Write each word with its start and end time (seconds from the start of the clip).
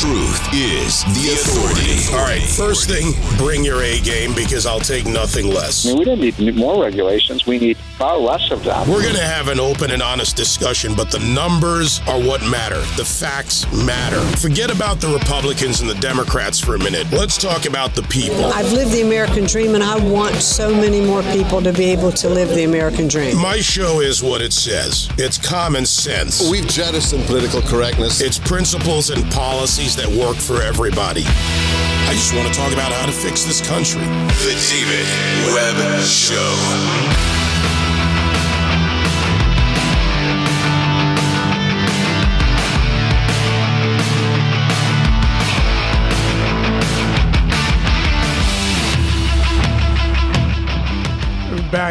truth 0.00 0.40
is 0.54 1.04
the 1.12 1.28
authority. 1.34 2.16
All 2.16 2.24
right, 2.24 2.40
first 2.40 2.88
thing, 2.88 3.12
bring 3.36 3.62
your 3.62 3.82
A 3.82 4.00
game 4.00 4.34
because 4.34 4.64
I'll 4.64 4.80
take 4.80 5.04
nothing 5.04 5.48
less. 5.48 5.84
I 5.84 5.90
mean, 5.90 5.98
we 5.98 6.04
don't 6.06 6.20
need 6.20 6.56
more 6.56 6.82
regulations. 6.82 7.44
We 7.44 7.58
need 7.58 7.76
far 7.76 8.16
less 8.16 8.50
of 8.50 8.64
them. 8.64 8.88
We're 8.88 9.02
going 9.02 9.14
to 9.16 9.20
have 9.20 9.48
an 9.48 9.60
open 9.60 9.90
and 9.90 10.00
honest 10.00 10.36
discussion, 10.36 10.94
but 10.94 11.10
the 11.10 11.18
numbers 11.18 12.00
are 12.08 12.18
what 12.18 12.40
matter. 12.48 12.80
The 12.96 13.04
facts 13.04 13.70
matter. 13.74 14.20
Forget 14.38 14.74
about 14.74 15.02
the 15.02 15.08
Republicans 15.08 15.82
and 15.82 15.90
the 15.90 15.96
Democrats 15.96 16.58
for 16.58 16.76
a 16.76 16.78
minute. 16.78 17.12
Let's 17.12 17.36
talk 17.36 17.66
about 17.66 17.94
the 17.94 18.02
people. 18.04 18.46
I've 18.46 18.72
lived 18.72 18.92
the 18.92 19.02
American 19.02 19.44
dream, 19.44 19.74
and 19.74 19.84
I 19.84 20.02
want 20.02 20.36
so 20.36 20.74
many 20.74 21.02
more 21.02 21.22
people 21.24 21.60
to 21.60 21.74
be 21.74 21.90
able 21.90 22.10
to 22.12 22.30
live 22.30 22.48
the 22.48 22.64
American 22.64 23.06
dream. 23.06 23.36
My 23.36 23.58
show 23.58 24.00
is 24.00 24.22
what 24.22 24.40
it 24.40 24.54
says. 24.54 25.10
It's 25.18 25.36
common 25.36 25.84
sense. 25.84 26.50
We've 26.50 26.66
jettisoned 26.66 27.24
political 27.26 27.60
correctness. 27.60 28.22
It's 28.22 28.38
principles 28.38 29.10
and 29.10 29.30
policies 29.30 29.89
that 29.96 30.08
work 30.08 30.36
for 30.36 30.62
everybody. 30.62 31.24
I 31.26 32.12
just 32.12 32.34
want 32.34 32.46
to 32.48 32.54
talk 32.54 32.72
about 32.72 32.92
how 32.92 33.06
to 33.06 33.12
fix 33.12 33.44
this 33.44 33.60
country. 33.60 34.02
The 34.44 34.54
David 34.68 35.06
Webb 35.54 36.02
Show. 36.02 36.59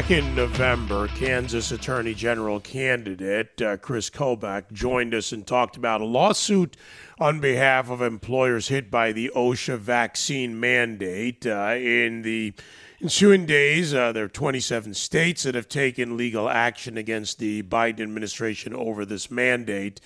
In 0.10 0.34
November, 0.34 1.08
Kansas 1.10 1.72
Attorney 1.72 2.16
General 2.16 2.60
candidate 2.60 3.62
uh, 3.62 3.78
Kris 3.78 4.10
Kobach 4.10 4.72
joined 4.72 5.14
us 5.14 5.32
and 5.32 5.46
talked 5.46 5.78
about 5.78 6.02
a 6.02 6.06
lawsuit 6.06 6.76
on 7.20 7.40
behalf 7.40 7.92
of 7.92 8.02
employers 8.02 8.70
hit 8.70 8.90
by 8.90 9.12
the 9.12 9.32
OSHA 9.36 9.78
vaccine 9.78 10.60
mandate. 10.60 11.46
Uh, 11.46 11.76
in 11.78 12.24
the 12.24 12.56
ensuing 13.00 13.46
days, 13.46 13.94
uh, 13.94 14.12
there 14.12 14.24
are 14.24 14.30
27 14.30 14.96
states 14.96 15.44
that 15.44 15.54
have 15.54 15.70
taken 15.70 16.18
legal 16.18 16.50
action 16.50 16.98
against 16.98 17.38
the 17.38 17.62
Biden 17.62 18.02
administration 18.02 18.74
over 18.74 19.06
this 19.06 19.30
mandate. 19.30 20.02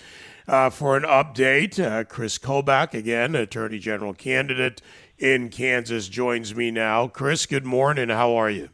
Uh, 0.46 0.68
for 0.68 0.98
an 0.98 1.04
update, 1.04 1.82
uh, 1.82 2.04
Kris 2.04 2.36
Kobach, 2.36 2.92
again, 2.92 3.34
Attorney 3.34 3.78
General 3.78 4.12
candidate 4.12 4.82
in 5.16 5.48
Kansas, 5.48 6.08
joins 6.08 6.54
me 6.54 6.70
now. 6.70 7.08
Kris, 7.08 7.46
good 7.46 7.64
morning. 7.64 8.10
How 8.10 8.34
are 8.34 8.50
you? 8.50 8.68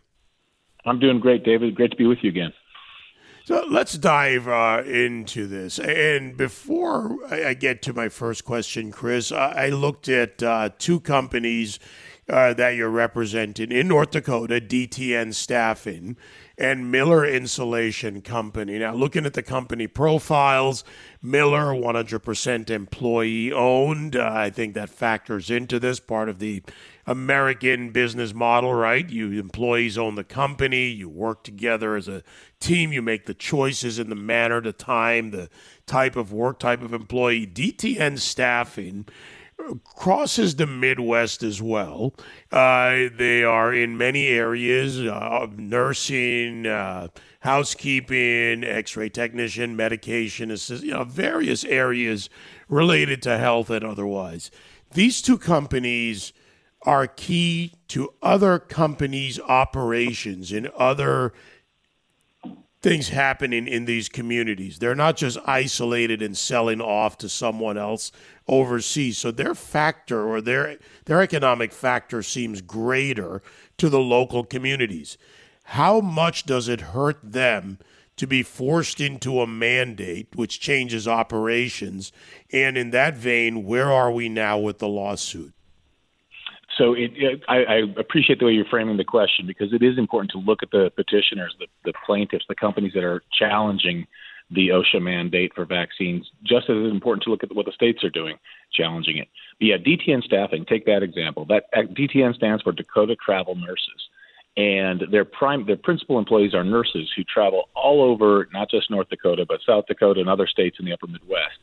I'm 0.84 0.98
doing 0.98 1.20
great, 1.20 1.44
David. 1.44 1.74
Great 1.74 1.90
to 1.90 1.96
be 1.96 2.06
with 2.06 2.18
you 2.22 2.30
again. 2.30 2.52
So 3.44 3.64
let's 3.68 3.94
dive 3.98 4.46
uh, 4.48 4.82
into 4.86 5.46
this. 5.46 5.78
And 5.78 6.36
before 6.36 7.16
I 7.32 7.54
get 7.54 7.82
to 7.82 7.92
my 7.92 8.08
first 8.08 8.44
question, 8.44 8.92
Kris, 8.92 9.32
I 9.32 9.70
looked 9.70 10.08
at 10.08 10.42
uh, 10.42 10.70
two 10.78 11.00
companies 11.00 11.78
uh, 12.28 12.54
that 12.54 12.76
you're 12.76 12.90
representing 12.90 13.72
in 13.72 13.88
North 13.88 14.12
Dakota, 14.12 14.60
DTN 14.60 15.34
Staffing 15.34 16.16
and 16.56 16.90
Miller 16.90 17.24
Insulation 17.24 18.22
Company. 18.22 18.78
Now, 18.78 18.94
looking 18.94 19.26
at 19.26 19.32
the 19.32 19.42
company 19.42 19.86
profiles, 19.86 20.84
Miller, 21.22 21.72
100% 21.72 22.70
employee 22.70 23.52
owned. 23.52 24.14
Uh, 24.14 24.30
I 24.32 24.50
think 24.50 24.74
that 24.74 24.90
factors 24.90 25.50
into 25.50 25.80
this 25.80 25.98
part 25.98 26.28
of 26.28 26.38
the 26.38 26.62
American 27.10 27.90
business 27.90 28.32
model, 28.32 28.72
right? 28.72 29.10
You 29.10 29.32
employees 29.32 29.98
own 29.98 30.14
the 30.14 30.22
company, 30.22 30.86
you 30.86 31.08
work 31.08 31.42
together 31.42 31.96
as 31.96 32.06
a 32.06 32.22
team, 32.60 32.92
you 32.92 33.02
make 33.02 33.26
the 33.26 33.34
choices 33.34 33.98
in 33.98 34.10
the 34.10 34.14
manner, 34.14 34.60
the 34.60 34.72
time, 34.72 35.32
the 35.32 35.50
type 35.86 36.14
of 36.14 36.32
work, 36.32 36.60
type 36.60 36.82
of 36.82 36.94
employee. 36.94 37.48
DTN 37.48 38.20
staffing 38.20 39.06
crosses 39.82 40.54
the 40.54 40.68
Midwest 40.68 41.42
as 41.42 41.60
well. 41.60 42.14
Uh, 42.52 43.08
they 43.12 43.42
are 43.42 43.74
in 43.74 43.98
many 43.98 44.28
areas 44.28 45.00
uh, 45.00 45.48
nursing, 45.56 46.68
uh, 46.68 47.08
housekeeping, 47.40 48.62
x 48.62 48.96
ray 48.96 49.08
technician, 49.08 49.74
medication 49.74 50.52
assist, 50.52 50.84
you 50.84 50.92
know, 50.92 51.02
various 51.02 51.64
areas 51.64 52.30
related 52.68 53.20
to 53.22 53.36
health 53.36 53.68
and 53.68 53.84
otherwise. 53.84 54.52
These 54.92 55.22
two 55.22 55.38
companies 55.38 56.32
are 56.82 57.06
key 57.06 57.74
to 57.88 58.14
other 58.22 58.58
companies' 58.58 59.38
operations 59.40 60.52
and 60.52 60.66
other 60.68 61.32
things 62.82 63.10
happening 63.10 63.68
in 63.68 63.84
these 63.84 64.08
communities. 64.08 64.78
They're 64.78 64.94
not 64.94 65.16
just 65.16 65.38
isolated 65.46 66.22
and 66.22 66.36
selling 66.36 66.80
off 66.80 67.18
to 67.18 67.28
someone 67.28 67.76
else 67.76 68.10
overseas. 68.48 69.18
So 69.18 69.30
their 69.30 69.54
factor 69.54 70.26
or 70.26 70.40
their 70.40 70.78
their 71.04 71.20
economic 71.20 71.72
factor 71.72 72.22
seems 72.22 72.62
greater 72.62 73.42
to 73.76 73.88
the 73.90 74.00
local 74.00 74.44
communities. 74.44 75.18
How 75.64 76.00
much 76.00 76.44
does 76.44 76.68
it 76.68 76.80
hurt 76.80 77.18
them 77.22 77.78
to 78.16 78.26
be 78.26 78.42
forced 78.42 79.00
into 79.00 79.40
a 79.40 79.46
mandate 79.46 80.28
which 80.34 80.60
changes 80.60 81.06
operations? 81.06 82.12
And 82.52 82.78
in 82.78 82.90
that 82.90 83.14
vein, 83.14 83.64
where 83.64 83.92
are 83.92 84.10
we 84.10 84.28
now 84.28 84.58
with 84.58 84.78
the 84.78 84.88
lawsuit? 84.88 85.52
So 86.80 86.94
it, 86.94 87.12
it, 87.14 87.42
I, 87.46 87.56
I, 87.56 87.76
appreciate 87.98 88.38
the 88.38 88.46
way 88.46 88.52
you're 88.52 88.64
framing 88.64 88.96
the 88.96 89.04
question 89.04 89.46
because 89.46 89.74
it 89.74 89.82
is 89.82 89.98
important 89.98 90.30
to 90.30 90.38
look 90.38 90.62
at 90.62 90.70
the 90.70 90.90
petitioners, 90.96 91.54
the, 91.58 91.66
the 91.84 91.92
plaintiffs, 92.06 92.46
the 92.48 92.54
companies 92.54 92.92
that 92.94 93.04
are 93.04 93.22
challenging 93.38 94.06
the 94.50 94.68
OSHA 94.68 95.02
mandate 95.02 95.52
for 95.54 95.66
vaccines, 95.66 96.26
just 96.42 96.70
as 96.70 96.76
it's 96.78 96.90
important 96.90 97.22
to 97.24 97.30
look 97.30 97.44
at 97.44 97.54
what 97.54 97.66
the 97.66 97.72
states 97.72 98.02
are 98.02 98.08
doing, 98.08 98.36
challenging 98.72 99.18
it. 99.18 99.28
But 99.58 99.66
yeah, 99.66 99.76
DTN 99.76 100.22
staffing, 100.22 100.64
take 100.64 100.86
that 100.86 101.02
example. 101.02 101.44
That 101.44 101.64
uh, 101.76 101.82
DTN 101.82 102.34
stands 102.34 102.62
for 102.62 102.72
Dakota 102.72 103.14
Travel 103.14 103.56
Nurses. 103.56 104.08
And 104.56 105.04
their 105.12 105.26
prime, 105.26 105.66
their 105.66 105.76
principal 105.76 106.18
employees 106.18 106.54
are 106.54 106.64
nurses 106.64 107.10
who 107.14 107.24
travel 107.24 107.68
all 107.76 108.02
over, 108.02 108.48
not 108.54 108.70
just 108.70 108.90
North 108.90 109.10
Dakota, 109.10 109.44
but 109.46 109.60
South 109.66 109.84
Dakota 109.86 110.20
and 110.20 110.30
other 110.30 110.46
states 110.46 110.78
in 110.80 110.86
the 110.86 110.94
Upper 110.94 111.06
Midwest. 111.06 111.58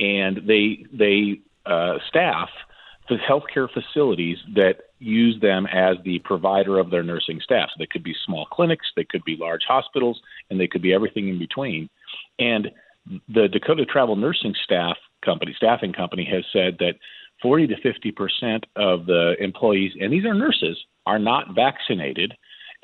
And 0.00 0.40
they 0.48 0.84
they 0.92 1.40
uh, 1.64 1.98
staff 2.08 2.50
the 3.08 3.16
healthcare 3.16 3.68
facilities 3.72 4.38
that 4.54 4.76
use 4.98 5.40
them 5.40 5.66
as 5.66 5.96
the 6.04 6.18
provider 6.20 6.78
of 6.78 6.90
their 6.90 7.02
nursing 7.02 7.40
staff. 7.42 7.68
So 7.70 7.76
they 7.78 7.86
could 7.86 8.02
be 8.02 8.14
small 8.26 8.46
clinics, 8.46 8.86
they 8.96 9.04
could 9.04 9.24
be 9.24 9.36
large 9.38 9.62
hospitals, 9.66 10.20
and 10.50 10.60
they 10.60 10.66
could 10.66 10.82
be 10.82 10.92
everything 10.92 11.28
in 11.28 11.38
between. 11.38 11.88
And 12.38 12.70
the 13.28 13.48
Dakota 13.48 13.84
Travel 13.84 14.16
Nursing 14.16 14.54
Staff 14.64 14.96
Company, 15.24 15.54
staffing 15.56 15.92
company, 15.92 16.28
has 16.30 16.44
said 16.52 16.76
that 16.78 16.94
40 17.42 17.68
to 17.68 17.80
50 17.80 18.12
percent 18.12 18.66
of 18.76 19.06
the 19.06 19.34
employees, 19.40 19.92
and 20.00 20.12
these 20.12 20.24
are 20.24 20.34
nurses, 20.34 20.78
are 21.06 21.18
not 21.18 21.54
vaccinated 21.54 22.34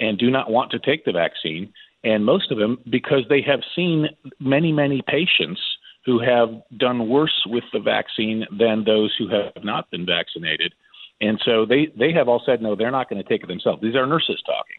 and 0.00 0.18
do 0.18 0.30
not 0.30 0.50
want 0.50 0.70
to 0.72 0.78
take 0.78 1.04
the 1.04 1.12
vaccine. 1.12 1.72
And 2.02 2.24
most 2.24 2.50
of 2.50 2.58
them, 2.58 2.78
because 2.90 3.22
they 3.28 3.42
have 3.42 3.60
seen 3.74 4.08
many, 4.40 4.72
many 4.72 5.02
patients 5.06 5.60
who 6.06 6.20
have 6.20 6.50
done 6.76 7.08
worse 7.08 7.44
with 7.46 7.64
the 7.72 7.80
vaccine 7.80 8.44
than 8.50 8.84
those 8.84 9.14
who 9.18 9.28
have 9.28 9.64
not 9.64 9.90
been 9.90 10.06
vaccinated. 10.06 10.74
And 11.20 11.40
so 11.44 11.64
they, 11.64 11.86
they 11.98 12.12
have 12.12 12.28
all 12.28 12.42
said, 12.44 12.60
no, 12.60 12.74
they're 12.74 12.90
not 12.90 13.08
going 13.08 13.22
to 13.22 13.28
take 13.28 13.42
it 13.42 13.46
themselves. 13.46 13.80
These 13.82 13.94
are 13.94 14.06
nurses 14.06 14.42
talking. 14.44 14.76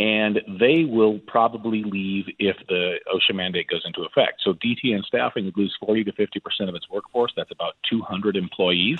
And 0.00 0.40
they 0.58 0.84
will 0.84 1.20
probably 1.20 1.84
leave 1.84 2.24
if 2.40 2.56
the 2.68 2.96
OSHA 3.14 3.36
mandate 3.36 3.68
goes 3.68 3.82
into 3.84 4.02
effect. 4.02 4.40
So 4.42 4.54
DTN 4.54 5.04
staffing 5.04 5.52
lose 5.56 5.76
40 5.84 6.04
to 6.04 6.12
50 6.12 6.40
percent 6.40 6.68
of 6.68 6.74
its 6.74 6.90
workforce. 6.90 7.32
That's 7.36 7.52
about 7.52 7.74
200 7.88 8.36
employees. 8.36 8.98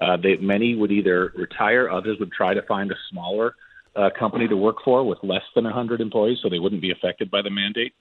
Uh, 0.00 0.16
they, 0.16 0.36
many 0.38 0.74
would 0.74 0.90
either 0.90 1.32
retire, 1.36 1.88
others 1.88 2.18
would 2.18 2.32
try 2.32 2.52
to 2.52 2.62
find 2.62 2.90
a 2.90 2.96
smaller 3.10 3.54
uh, 3.96 4.10
company 4.18 4.48
to 4.48 4.56
work 4.56 4.76
for 4.84 5.04
with 5.04 5.18
less 5.22 5.42
than 5.54 5.64
100 5.64 6.00
employees, 6.00 6.38
so 6.42 6.48
they 6.48 6.58
wouldn't 6.58 6.82
be 6.82 6.90
affected 6.90 7.30
by 7.30 7.42
the 7.42 7.50
mandate. 7.50 7.92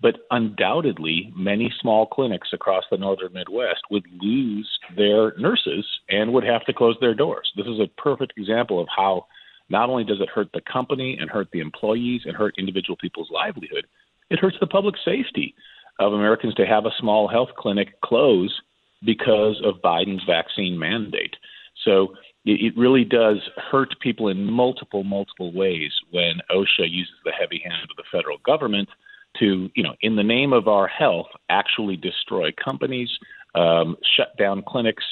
But 0.00 0.16
undoubtedly, 0.30 1.32
many 1.36 1.72
small 1.80 2.06
clinics 2.06 2.48
across 2.52 2.84
the 2.90 2.98
northern 2.98 3.32
Midwest 3.32 3.80
would 3.90 4.04
lose 4.20 4.68
their 4.96 5.32
nurses 5.38 5.86
and 6.08 6.32
would 6.32 6.44
have 6.44 6.64
to 6.66 6.72
close 6.72 6.96
their 7.00 7.14
doors. 7.14 7.50
This 7.56 7.66
is 7.66 7.80
a 7.80 8.00
perfect 8.00 8.34
example 8.36 8.80
of 8.80 8.88
how 8.94 9.26
not 9.68 9.90
only 9.90 10.04
does 10.04 10.20
it 10.20 10.28
hurt 10.28 10.50
the 10.52 10.62
company 10.72 11.16
and 11.20 11.30
hurt 11.30 11.48
the 11.52 11.60
employees 11.60 12.22
and 12.24 12.36
hurt 12.36 12.54
individual 12.58 12.96
people's 12.96 13.30
livelihood, 13.30 13.86
it 14.30 14.38
hurts 14.38 14.56
the 14.60 14.66
public 14.66 14.94
safety 15.04 15.54
of 15.98 16.12
Americans 16.12 16.54
to 16.54 16.66
have 16.66 16.86
a 16.86 16.94
small 16.98 17.28
health 17.28 17.50
clinic 17.56 18.00
close 18.02 18.54
because 19.04 19.60
of 19.64 19.82
Biden's 19.82 20.24
vaccine 20.26 20.78
mandate. 20.78 21.34
So 21.84 22.14
it 22.50 22.76
really 22.76 23.04
does 23.04 23.38
hurt 23.70 23.94
people 24.00 24.28
in 24.28 24.44
multiple, 24.50 25.04
multiple 25.04 25.52
ways 25.52 25.92
when 26.10 26.40
OSHA 26.50 26.90
uses 26.90 27.14
the 27.24 27.32
heavy 27.32 27.62
hand 27.64 27.90
of 27.90 27.96
the 27.96 28.04
federal 28.10 28.38
government 28.38 28.88
to, 29.38 29.70
you 29.74 29.82
know, 29.82 29.94
in 30.00 30.16
the 30.16 30.22
name 30.22 30.52
of 30.52 30.68
our 30.68 30.88
health, 30.88 31.26
actually 31.50 31.96
destroy 31.96 32.50
companies, 32.52 33.10
um, 33.54 33.96
shut 34.16 34.36
down 34.38 34.62
clinics, 34.66 35.04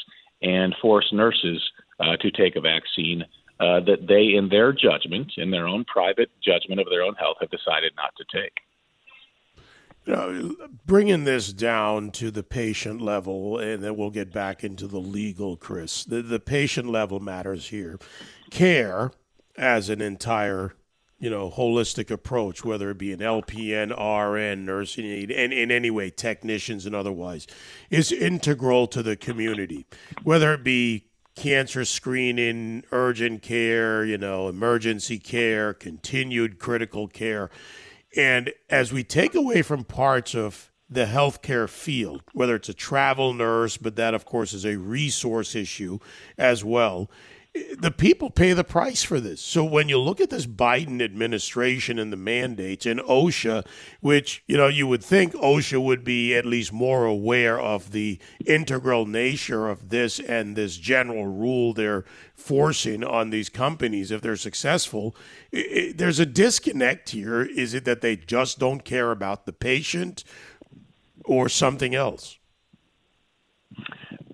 and 0.42 0.74
force 0.80 1.08
nurses 1.12 1.62
uh, 2.00 2.16
to 2.16 2.30
take 2.30 2.56
a 2.56 2.60
vaccine 2.60 3.22
uh, 3.60 3.80
that 3.80 4.06
they, 4.06 4.36
in 4.36 4.48
their 4.48 4.72
judgment, 4.72 5.32
in 5.36 5.50
their 5.50 5.66
own 5.66 5.84
private 5.84 6.30
judgment 6.42 6.80
of 6.80 6.86
their 6.90 7.02
own 7.02 7.14
health, 7.14 7.36
have 7.40 7.50
decided 7.50 7.92
not 7.96 8.12
to 8.16 8.24
take. 8.32 8.52
Know, 10.06 10.54
bringing 10.84 11.24
this 11.24 11.52
down 11.52 12.12
to 12.12 12.30
the 12.30 12.44
patient 12.44 13.00
level, 13.00 13.58
and 13.58 13.82
then 13.82 13.96
we'll 13.96 14.10
get 14.10 14.32
back 14.32 14.62
into 14.62 14.86
the 14.86 15.00
legal, 15.00 15.56
Kris. 15.56 16.04
The, 16.04 16.22
the 16.22 16.38
patient 16.38 16.88
level 16.88 17.18
matters 17.18 17.68
here. 17.68 17.98
Care 18.50 19.10
as 19.56 19.88
an 19.88 20.00
entire 20.00 20.74
you 21.18 21.30
know, 21.30 21.50
holistic 21.50 22.10
approach, 22.10 22.64
whether 22.64 22.90
it 22.90 22.98
be 22.98 23.12
an 23.12 23.20
LPN, 23.20 23.90
RN, 23.90 24.66
nursing 24.66 25.06
aid, 25.06 25.30
and 25.30 25.52
in 25.52 25.70
any 25.70 25.90
way, 25.90 26.10
technicians 26.10 26.84
and 26.84 26.94
otherwise, 26.94 27.46
is 27.88 28.12
integral 28.12 28.86
to 28.88 29.02
the 29.02 29.16
community. 29.16 29.86
Whether 30.24 30.52
it 30.52 30.62
be 30.62 31.06
cancer 31.34 31.84
screening, 31.84 32.84
urgent 32.92 33.42
care, 33.42 34.04
you 34.04 34.18
know, 34.18 34.48
emergency 34.48 35.18
care, 35.18 35.72
continued 35.72 36.58
critical 36.58 37.08
care. 37.08 37.50
And 38.16 38.52
as 38.70 38.92
we 38.92 39.04
take 39.04 39.34
away 39.34 39.62
from 39.62 39.84
parts 39.84 40.34
of 40.34 40.72
the 40.88 41.04
healthcare 41.04 41.68
field, 41.68 42.22
whether 42.32 42.56
it's 42.56 42.68
a 42.68 42.74
travel 42.74 43.34
nurse, 43.34 43.76
but 43.76 43.96
that, 43.96 44.14
of 44.14 44.24
course, 44.24 44.52
is 44.52 44.64
a 44.64 44.76
resource 44.76 45.54
issue 45.54 45.98
as 46.38 46.64
well, 46.64 47.10
the 47.78 47.90
people 47.90 48.30
pay 48.30 48.52
the 48.52 48.64
price 48.64 49.02
for 49.02 49.20
this. 49.20 49.40
So 49.40 49.64
when 49.64 49.88
you 49.88 49.98
look 49.98 50.20
at 50.20 50.30
this 50.30 50.46
Biden 50.46 51.02
administration 51.02 51.98
and 51.98 52.12
the 52.12 52.16
mandates 52.16 52.86
and 52.86 53.00
OSHA, 53.00 53.66
which 54.00 54.42
you 54.46 54.56
know 54.56 54.68
you 54.68 54.86
would 54.86 55.04
think 55.04 55.34
OSHA 55.34 55.82
would 55.82 56.04
be 56.04 56.34
at 56.34 56.46
least 56.46 56.72
more 56.72 57.04
aware 57.04 57.58
of 57.60 57.92
the 57.92 58.18
integral 58.44 59.06
nature 59.06 59.68
of 59.68 59.90
this 59.90 60.18
and 60.20 60.56
this 60.56 60.76
general 60.76 61.26
rule 61.26 61.72
they're 61.72 62.04
forcing 62.34 63.04
on 63.04 63.30
these 63.30 63.48
companies 63.48 64.10
if 64.10 64.20
they're 64.20 64.36
successful. 64.36 65.14
It, 65.52 65.58
it, 65.58 65.98
there's 65.98 66.18
a 66.18 66.26
disconnect 66.26 67.10
here. 67.10 67.42
Is 67.42 67.74
it 67.74 67.84
that 67.84 68.00
they 68.00 68.16
just 68.16 68.58
don't 68.58 68.84
care 68.84 69.10
about 69.10 69.46
the 69.46 69.52
patient 69.52 70.24
or 71.24 71.48
something 71.48 71.94
else? 71.94 72.38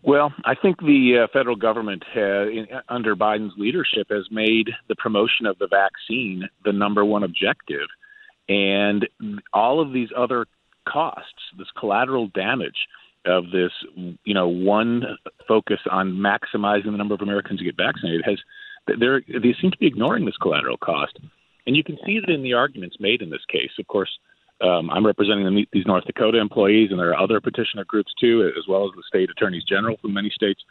Well, 0.05 0.33
I 0.45 0.55
think 0.55 0.81
the 0.81 1.25
uh, 1.25 1.27
federal 1.33 1.55
government, 1.55 2.03
uh, 2.17 2.49
in, 2.49 2.67
under 2.89 3.15
Biden's 3.15 3.55
leadership, 3.57 4.09
has 4.11 4.27
made 4.31 4.71
the 4.89 4.97
promotion 4.97 5.47
of 5.47 5.59
the 5.59 5.69
vaccine 5.69 6.49
the 6.65 6.73
number 6.73 7.05
one 7.05 7.23
objective. 7.23 7.87
And 8.49 9.09
all 9.53 9.81
of 9.81 9.93
these 9.93 10.09
other 10.17 10.47
costs, 10.89 11.43
this 11.57 11.69
collateral 11.79 12.29
damage 12.29 12.89
of 13.25 13.45
this, 13.53 13.71
you 14.25 14.35
know, 14.35 14.49
one 14.49 15.05
focus 15.47 15.79
on 15.89 16.15
maximizing 16.15 16.87
the 16.87 16.97
number 16.97 17.15
of 17.15 17.21
Americans 17.21 17.61
who 17.61 17.67
get 17.67 17.77
vaccinated, 17.77 18.23
has 18.25 18.39
they 18.89 19.55
seem 19.61 19.71
to 19.71 19.79
be 19.79 19.87
ignoring 19.87 20.25
this 20.25 20.37
collateral 20.43 20.77
cost. 20.77 21.19
And 21.67 21.77
you 21.77 21.85
can 21.85 21.97
see 22.05 22.19
that 22.19 22.33
in 22.33 22.43
the 22.43 22.55
arguments 22.55 22.97
made 22.99 23.23
in 23.23 23.31
this 23.31 23.45
case. 23.49 23.71
Of 23.79 23.87
course, 23.87 24.11
um, 24.63 24.91
I'm 24.91 25.05
representing 25.05 25.45
the, 25.45 25.67
these 25.73 25.87
North 25.87 26.05
Dakota 26.05 26.39
employees, 26.39 26.91
and 26.91 26.99
there 26.99 27.11
are 27.11 27.21
other 27.21 27.41
petitioner 27.41 27.85
groups 27.85 28.13
too, 28.21 28.51
as 28.57 28.65
well 28.69 28.85
as 28.85 28.91
the 28.95 29.03
state 29.07 29.29
attorneys 29.31 29.65
general 29.65 29.97
from 30.01 30.15
many 30.15 30.31
states. 30.31 30.63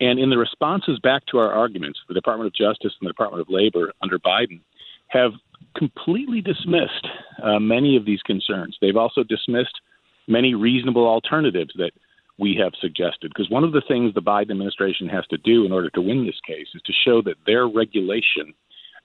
And 0.00 0.18
in 0.18 0.30
the 0.30 0.38
responses 0.38 0.98
back 0.98 1.24
to 1.26 1.38
our 1.38 1.52
arguments, 1.52 1.98
the 2.08 2.14
Department 2.14 2.46
of 2.46 2.54
Justice 2.54 2.92
and 3.00 3.08
the 3.08 3.12
Department 3.12 3.40
of 3.40 3.48
Labor 3.48 3.92
under 4.02 4.18
Biden 4.18 4.60
have 5.08 5.32
completely 5.76 6.40
dismissed 6.40 7.06
uh, 7.42 7.58
many 7.58 7.96
of 7.96 8.04
these 8.04 8.20
concerns. 8.22 8.76
They've 8.80 8.96
also 8.96 9.22
dismissed 9.22 9.80
many 10.26 10.54
reasonable 10.54 11.06
alternatives 11.06 11.72
that 11.76 11.92
we 12.38 12.54
have 12.62 12.72
suggested. 12.80 13.32
Because 13.34 13.50
one 13.50 13.64
of 13.64 13.72
the 13.72 13.82
things 13.86 14.14
the 14.14 14.22
Biden 14.22 14.50
administration 14.50 15.08
has 15.08 15.26
to 15.28 15.38
do 15.38 15.64
in 15.64 15.72
order 15.72 15.90
to 15.90 16.00
win 16.00 16.26
this 16.26 16.40
case 16.46 16.68
is 16.74 16.82
to 16.82 16.92
show 16.92 17.22
that 17.22 17.36
their 17.46 17.66
regulation 17.66 18.54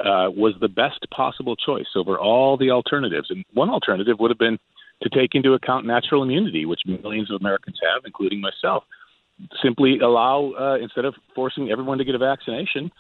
uh, 0.04 0.30
was 0.30 0.54
the 0.60 0.68
best 0.68 1.06
possible 1.12 1.56
choice 1.56 1.88
over 1.96 2.20
all 2.20 2.58
the 2.58 2.72
alternatives. 2.72 3.28
And 3.30 3.46
one 3.54 3.70
alternative 3.70 4.20
would 4.20 4.32
have 4.32 4.38
been 4.38 4.60
to 5.02 5.10
take 5.10 5.34
into 5.34 5.54
account 5.54 5.86
natural 5.86 6.24
immunity, 6.24 6.66
which 6.66 6.82
millions 6.86 7.32
of 7.32 7.40
Americans 7.42 7.80
have, 7.82 8.04
including 8.06 8.42
myself. 8.42 8.84
Simply 9.62 10.00
allow, 10.00 10.54
uh, 10.60 10.78
instead 10.82 11.06
of 11.06 11.16
forcing 11.36 11.72
everyone 11.72 11.98
to 11.98 12.06
get 12.06 12.16
a 12.16 12.20
vaccination, 12.20 12.92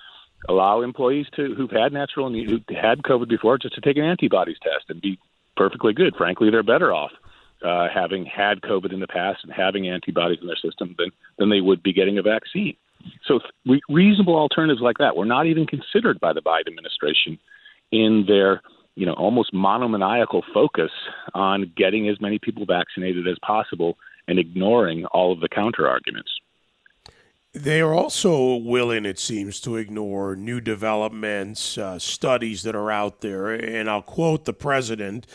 allow 0.50 0.82
employees 0.82 1.28
to 1.36 1.54
who've 1.56 1.72
had 1.72 1.94
natural 1.94 2.28
immunity, 2.28 2.64
who 2.68 2.76
had 2.76 3.04
COVID 3.04 3.30
before, 3.30 3.58
just 3.58 3.76
to 3.76 3.82
take 3.82 3.98
an 3.98 4.04
antibodies 4.04 4.58
test 4.62 4.86
and 4.90 5.02
be 5.02 5.20
perfectly 5.56 5.94
good. 5.94 6.16
Frankly, 6.16 6.50
they're 6.50 6.64
better 6.64 6.94
off 6.94 7.12
uh, 7.64 7.88
having 7.94 8.26
had 8.26 8.62
COVID 8.62 8.94
in 8.94 9.00
the 9.00 9.08
past 9.08 9.44
and 9.44 9.54
having 9.54 9.88
antibodies 9.88 10.40
in 10.42 10.48
their 10.48 10.58
system 10.58 10.96
than 10.98 11.12
than 11.38 11.50
they 11.50 11.62
would 11.62 11.84
be 11.84 11.94
getting 11.94 12.18
a 12.18 12.22
vaccine. 12.22 12.76
So 13.26 13.40
re- 13.66 13.82
reasonable 13.90 14.36
alternatives 14.36 14.82
like 14.82 14.98
that 15.00 15.16
were 15.16 15.26
not 15.26 15.46
even 15.46 15.66
considered 15.66 16.20
by 16.20 16.34
the 16.34 16.42
Biden 16.42 16.68
administration 16.68 17.40
in 17.92 18.26
their 18.28 18.62
you 18.96 19.06
know 19.06 19.14
almost 19.14 19.54
monomaniacal 19.54 20.44
focus 20.54 20.92
on 21.34 21.72
getting 21.76 22.10
as 22.10 22.20
many 22.22 22.40
people 22.40 22.66
vaccinated 22.66 23.28
as 23.28 23.38
possible 23.46 23.98
and 24.28 24.40
ignoring 24.40 25.06
all 25.06 25.32
of 25.32 25.40
the 25.40 25.50
counter 25.50 25.88
arguments. 25.88 26.32
They 27.54 27.82
are 27.82 27.94
also 27.94 28.56
willing, 28.56 29.06
it 29.06 29.20
seems, 29.20 29.62
to 29.62 29.76
ignore 29.76 30.36
new 30.36 30.60
developments, 30.60 31.78
uh, 31.78 32.00
studies 32.00 32.64
that 32.64 32.76
are 32.76 32.90
out 32.90 33.22
there. 33.22 33.52
And 33.52 33.88
I'll 33.88 34.02
quote 34.02 34.46
the 34.46 34.54
president 34.54 35.28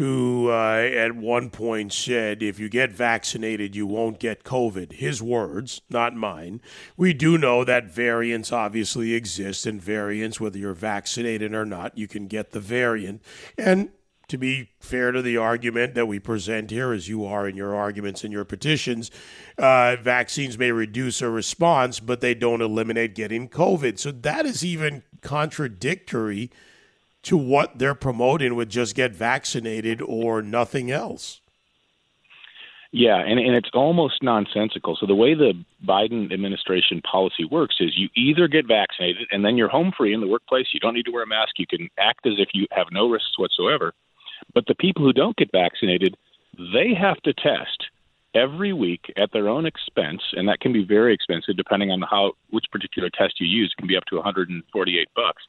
who 0.00 0.48
uh, 0.48 0.78
at 0.94 1.14
one 1.14 1.50
point 1.50 1.92
said, 1.92 2.42
if 2.42 2.58
you 2.58 2.70
get 2.70 2.90
vaccinated, 2.90 3.76
you 3.76 3.86
won't 3.86 4.18
get 4.18 4.44
COVID. 4.44 4.92
His 4.92 5.22
words, 5.22 5.82
not 5.90 6.16
mine. 6.16 6.62
We 6.96 7.12
do 7.12 7.36
know 7.36 7.64
that 7.64 7.92
variants 7.92 8.50
obviously 8.50 9.12
exist, 9.12 9.66
and 9.66 9.78
variants, 9.78 10.40
whether 10.40 10.56
you're 10.56 10.72
vaccinated 10.72 11.52
or 11.52 11.66
not, 11.66 11.98
you 11.98 12.08
can 12.08 12.28
get 12.28 12.52
the 12.52 12.60
variant. 12.60 13.20
And 13.58 13.90
to 14.28 14.38
be 14.38 14.70
fair 14.80 15.12
to 15.12 15.20
the 15.20 15.36
argument 15.36 15.92
that 15.96 16.06
we 16.06 16.18
present 16.18 16.70
here, 16.70 16.94
as 16.94 17.06
you 17.06 17.26
are 17.26 17.46
in 17.46 17.54
your 17.54 17.76
arguments 17.76 18.24
and 18.24 18.32
your 18.32 18.46
petitions, 18.46 19.10
uh, 19.58 19.96
vaccines 20.00 20.56
may 20.56 20.72
reduce 20.72 21.20
a 21.20 21.28
response, 21.28 22.00
but 22.00 22.22
they 22.22 22.32
don't 22.32 22.62
eliminate 22.62 23.14
getting 23.14 23.50
COVID. 23.50 23.98
So 23.98 24.12
that 24.12 24.46
is 24.46 24.64
even 24.64 25.02
contradictory 25.20 26.50
to 27.22 27.36
what 27.36 27.78
they're 27.78 27.94
promoting 27.94 28.54
with 28.54 28.68
just 28.68 28.94
get 28.94 29.14
vaccinated 29.14 30.00
or 30.00 30.42
nothing 30.42 30.90
else. 30.90 31.40
Yeah, 32.92 33.18
and, 33.18 33.38
and 33.38 33.54
it's 33.54 33.70
almost 33.72 34.22
nonsensical. 34.22 34.96
So 34.98 35.06
the 35.06 35.14
way 35.14 35.34
the 35.34 35.52
Biden 35.86 36.32
administration 36.32 37.00
policy 37.02 37.44
works 37.44 37.76
is 37.78 37.96
you 37.96 38.08
either 38.16 38.48
get 38.48 38.66
vaccinated 38.66 39.28
and 39.30 39.44
then 39.44 39.56
you're 39.56 39.68
home 39.68 39.92
free 39.96 40.12
in 40.12 40.20
the 40.20 40.26
workplace. 40.26 40.66
You 40.72 40.80
don't 40.80 40.94
need 40.94 41.04
to 41.04 41.12
wear 41.12 41.22
a 41.22 41.26
mask. 41.26 41.58
You 41.58 41.68
can 41.68 41.88
act 41.98 42.26
as 42.26 42.34
if 42.38 42.48
you 42.52 42.66
have 42.72 42.88
no 42.90 43.08
risks 43.08 43.38
whatsoever. 43.38 43.92
But 44.54 44.64
the 44.66 44.74
people 44.74 45.04
who 45.04 45.12
don't 45.12 45.36
get 45.36 45.52
vaccinated, 45.52 46.16
they 46.74 46.92
have 46.94 47.20
to 47.22 47.32
test 47.32 47.84
every 48.34 48.72
week 48.72 49.12
at 49.16 49.30
their 49.32 49.48
own 49.48 49.66
expense, 49.66 50.22
and 50.32 50.48
that 50.48 50.60
can 50.60 50.72
be 50.72 50.84
very 50.84 51.14
expensive 51.14 51.56
depending 51.56 51.92
on 51.92 52.02
how 52.02 52.32
which 52.50 52.64
particular 52.72 53.08
test 53.10 53.40
you 53.40 53.46
use. 53.46 53.72
It 53.76 53.80
can 53.80 53.88
be 53.88 53.96
up 53.96 54.04
to 54.06 54.16
148 54.16 55.08
bucks 55.14 55.42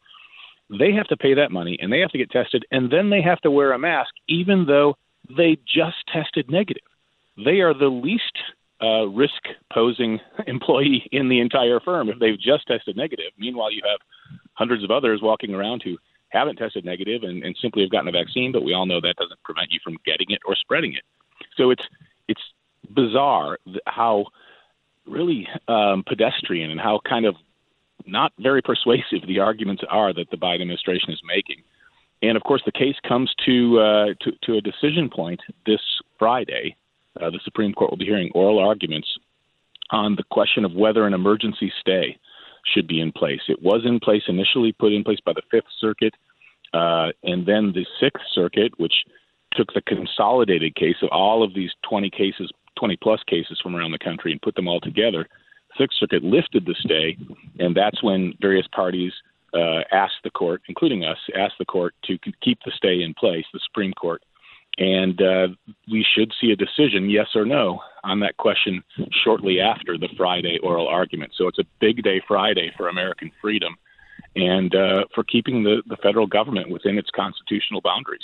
they 0.79 0.93
have 0.93 1.07
to 1.07 1.17
pay 1.17 1.33
that 1.33 1.51
money 1.51 1.77
and 1.81 1.91
they 1.91 1.99
have 1.99 2.11
to 2.11 2.17
get 2.17 2.31
tested 2.31 2.65
and 2.71 2.91
then 2.91 3.09
they 3.09 3.21
have 3.21 3.41
to 3.41 3.51
wear 3.51 3.73
a 3.73 3.79
mask 3.79 4.13
even 4.27 4.65
though 4.65 4.95
they 5.35 5.57
just 5.67 5.97
tested 6.11 6.49
negative. 6.49 6.83
They 7.37 7.59
are 7.59 7.73
the 7.73 7.87
least 7.87 8.37
uh, 8.81 9.07
risk 9.07 9.43
posing 9.71 10.19
employee 10.47 11.07
in 11.11 11.29
the 11.29 11.39
entire 11.39 11.79
firm 11.79 12.09
if 12.09 12.19
they've 12.19 12.39
just 12.39 12.67
tested 12.67 12.95
negative. 12.97 13.31
Meanwhile, 13.37 13.71
you 13.71 13.81
have 13.85 13.99
hundreds 14.53 14.83
of 14.83 14.91
others 14.91 15.21
walking 15.21 15.53
around 15.53 15.81
who 15.83 15.97
haven't 16.29 16.57
tested 16.57 16.85
negative 16.85 17.23
and, 17.23 17.43
and 17.43 17.55
simply 17.61 17.83
have 17.83 17.91
gotten 17.91 18.07
a 18.07 18.11
vaccine, 18.11 18.51
but 18.51 18.63
we 18.63 18.73
all 18.73 18.85
know 18.85 19.01
that 19.01 19.15
doesn't 19.17 19.41
prevent 19.43 19.71
you 19.71 19.79
from 19.83 19.97
getting 20.05 20.31
it 20.31 20.39
or 20.45 20.55
spreading 20.55 20.93
it. 20.93 21.03
So 21.57 21.71
it's 21.71 21.83
it's 22.27 22.41
bizarre 22.93 23.57
how 23.85 24.25
really 25.05 25.47
um, 25.67 26.03
pedestrian 26.07 26.71
and 26.71 26.79
how 26.79 27.01
kind 27.07 27.25
of 27.25 27.35
not 28.07 28.33
very 28.39 28.61
persuasive 28.61 29.27
the 29.27 29.39
arguments 29.39 29.83
are 29.89 30.13
that 30.13 30.29
the 30.31 30.37
Biden 30.37 30.61
administration 30.61 31.11
is 31.11 31.21
making. 31.25 31.63
And 32.21 32.37
of 32.37 32.43
course, 32.43 32.61
the 32.65 32.71
case 32.71 32.95
comes 33.07 33.33
to 33.45 33.79
uh, 33.79 34.05
to, 34.21 34.31
to, 34.43 34.57
a 34.57 34.61
decision 34.61 35.09
point 35.09 35.41
this 35.65 35.81
Friday. 36.19 36.75
Uh, 37.19 37.29
the 37.29 37.39
Supreme 37.43 37.73
Court 37.73 37.91
will 37.91 37.97
be 37.97 38.05
hearing 38.05 38.31
oral 38.33 38.59
arguments 38.59 39.07
on 39.89 40.15
the 40.15 40.23
question 40.31 40.63
of 40.63 40.73
whether 40.73 41.05
an 41.05 41.13
emergency 41.13 41.71
stay 41.81 42.17
should 42.73 42.87
be 42.87 43.01
in 43.01 43.11
place. 43.11 43.41
It 43.49 43.61
was 43.61 43.81
in 43.85 43.99
place 43.99 44.23
initially, 44.27 44.71
put 44.71 44.93
in 44.93 45.03
place 45.03 45.19
by 45.25 45.33
the 45.33 45.41
Fifth 45.49 45.65
Circuit, 45.79 46.13
uh, 46.73 47.09
and 47.23 47.45
then 47.45 47.73
the 47.73 47.85
Sixth 47.99 48.23
Circuit, 48.33 48.71
which 48.77 48.93
took 49.53 49.73
the 49.73 49.81
consolidated 49.81 50.75
case 50.75 50.95
of 51.01 51.09
all 51.11 51.43
of 51.43 51.53
these 51.53 51.71
20 51.89 52.09
cases, 52.09 52.51
20 52.77 52.97
plus 52.97 53.21
cases 53.27 53.59
from 53.61 53.75
around 53.75 53.91
the 53.91 53.99
country, 53.99 54.31
and 54.31 54.41
put 54.41 54.55
them 54.55 54.67
all 54.67 54.79
together 54.79 55.27
Sixth 55.77 55.97
Circuit 55.99 56.23
lifted 56.23 56.65
the 56.65 56.75
stay, 56.79 57.17
and 57.59 57.75
that's 57.75 58.03
when 58.03 58.33
various 58.41 58.67
parties 58.67 59.13
uh, 59.53 59.81
asked 59.91 60.23
the 60.23 60.29
court, 60.29 60.61
including 60.67 61.03
us, 61.03 61.17
asked 61.35 61.55
the 61.59 61.65
court 61.65 61.93
to 62.05 62.17
keep 62.41 62.59
the 62.65 62.71
stay 62.75 63.01
in 63.01 63.13
place, 63.13 63.45
the 63.53 63.59
Supreme 63.65 63.93
Court. 63.93 64.21
And 64.77 65.21
uh, 65.21 65.49
we 65.91 66.05
should 66.15 66.31
see 66.39 66.51
a 66.51 66.55
decision, 66.55 67.09
yes 67.09 67.27
or 67.35 67.45
no, 67.45 67.81
on 68.03 68.21
that 68.21 68.37
question 68.37 68.83
shortly 69.23 69.59
after 69.59 69.97
the 69.97 70.07
Friday 70.15 70.59
oral 70.63 70.87
argument. 70.87 71.33
So 71.37 71.47
it's 71.47 71.59
a 71.59 71.65
big 71.79 72.03
day 72.03 72.21
Friday 72.25 72.71
for 72.77 72.87
American 72.87 73.31
freedom 73.41 73.75
and 74.35 74.73
uh, 74.73 75.05
for 75.13 75.23
keeping 75.23 75.63
the, 75.63 75.83
the 75.87 75.97
federal 75.97 76.25
government 76.25 76.69
within 76.69 76.97
its 76.97 77.09
constitutional 77.13 77.81
boundaries. 77.81 78.23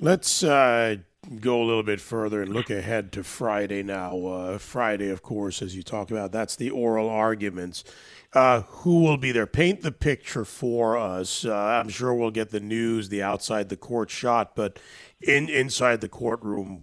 Let's 0.00 0.42
uh, 0.42 0.96
go 1.40 1.62
a 1.62 1.64
little 1.64 1.82
bit 1.82 2.00
further 2.00 2.42
and 2.42 2.52
look 2.52 2.70
ahead 2.70 3.12
to 3.12 3.24
Friday 3.24 3.82
now. 3.82 4.26
Uh, 4.26 4.58
Friday, 4.58 5.10
of 5.10 5.22
course, 5.22 5.62
as 5.62 5.76
you 5.76 5.82
talk 5.82 6.10
about, 6.10 6.32
that's 6.32 6.56
the 6.56 6.70
oral 6.70 7.08
arguments. 7.08 7.84
Uh, 8.32 8.62
who 8.62 9.02
will 9.02 9.16
be 9.16 9.32
there? 9.32 9.46
Paint 9.46 9.82
the 9.82 9.92
picture 9.92 10.44
for 10.44 10.96
us. 10.96 11.44
Uh, 11.44 11.54
I'm 11.54 11.88
sure 11.88 12.14
we'll 12.14 12.30
get 12.30 12.50
the 12.50 12.60
news, 12.60 13.08
the 13.08 13.22
outside 13.22 13.68
the 13.68 13.76
court 13.76 14.10
shot, 14.10 14.54
but 14.54 14.78
in 15.20 15.48
inside 15.48 16.00
the 16.00 16.08
courtroom, 16.08 16.82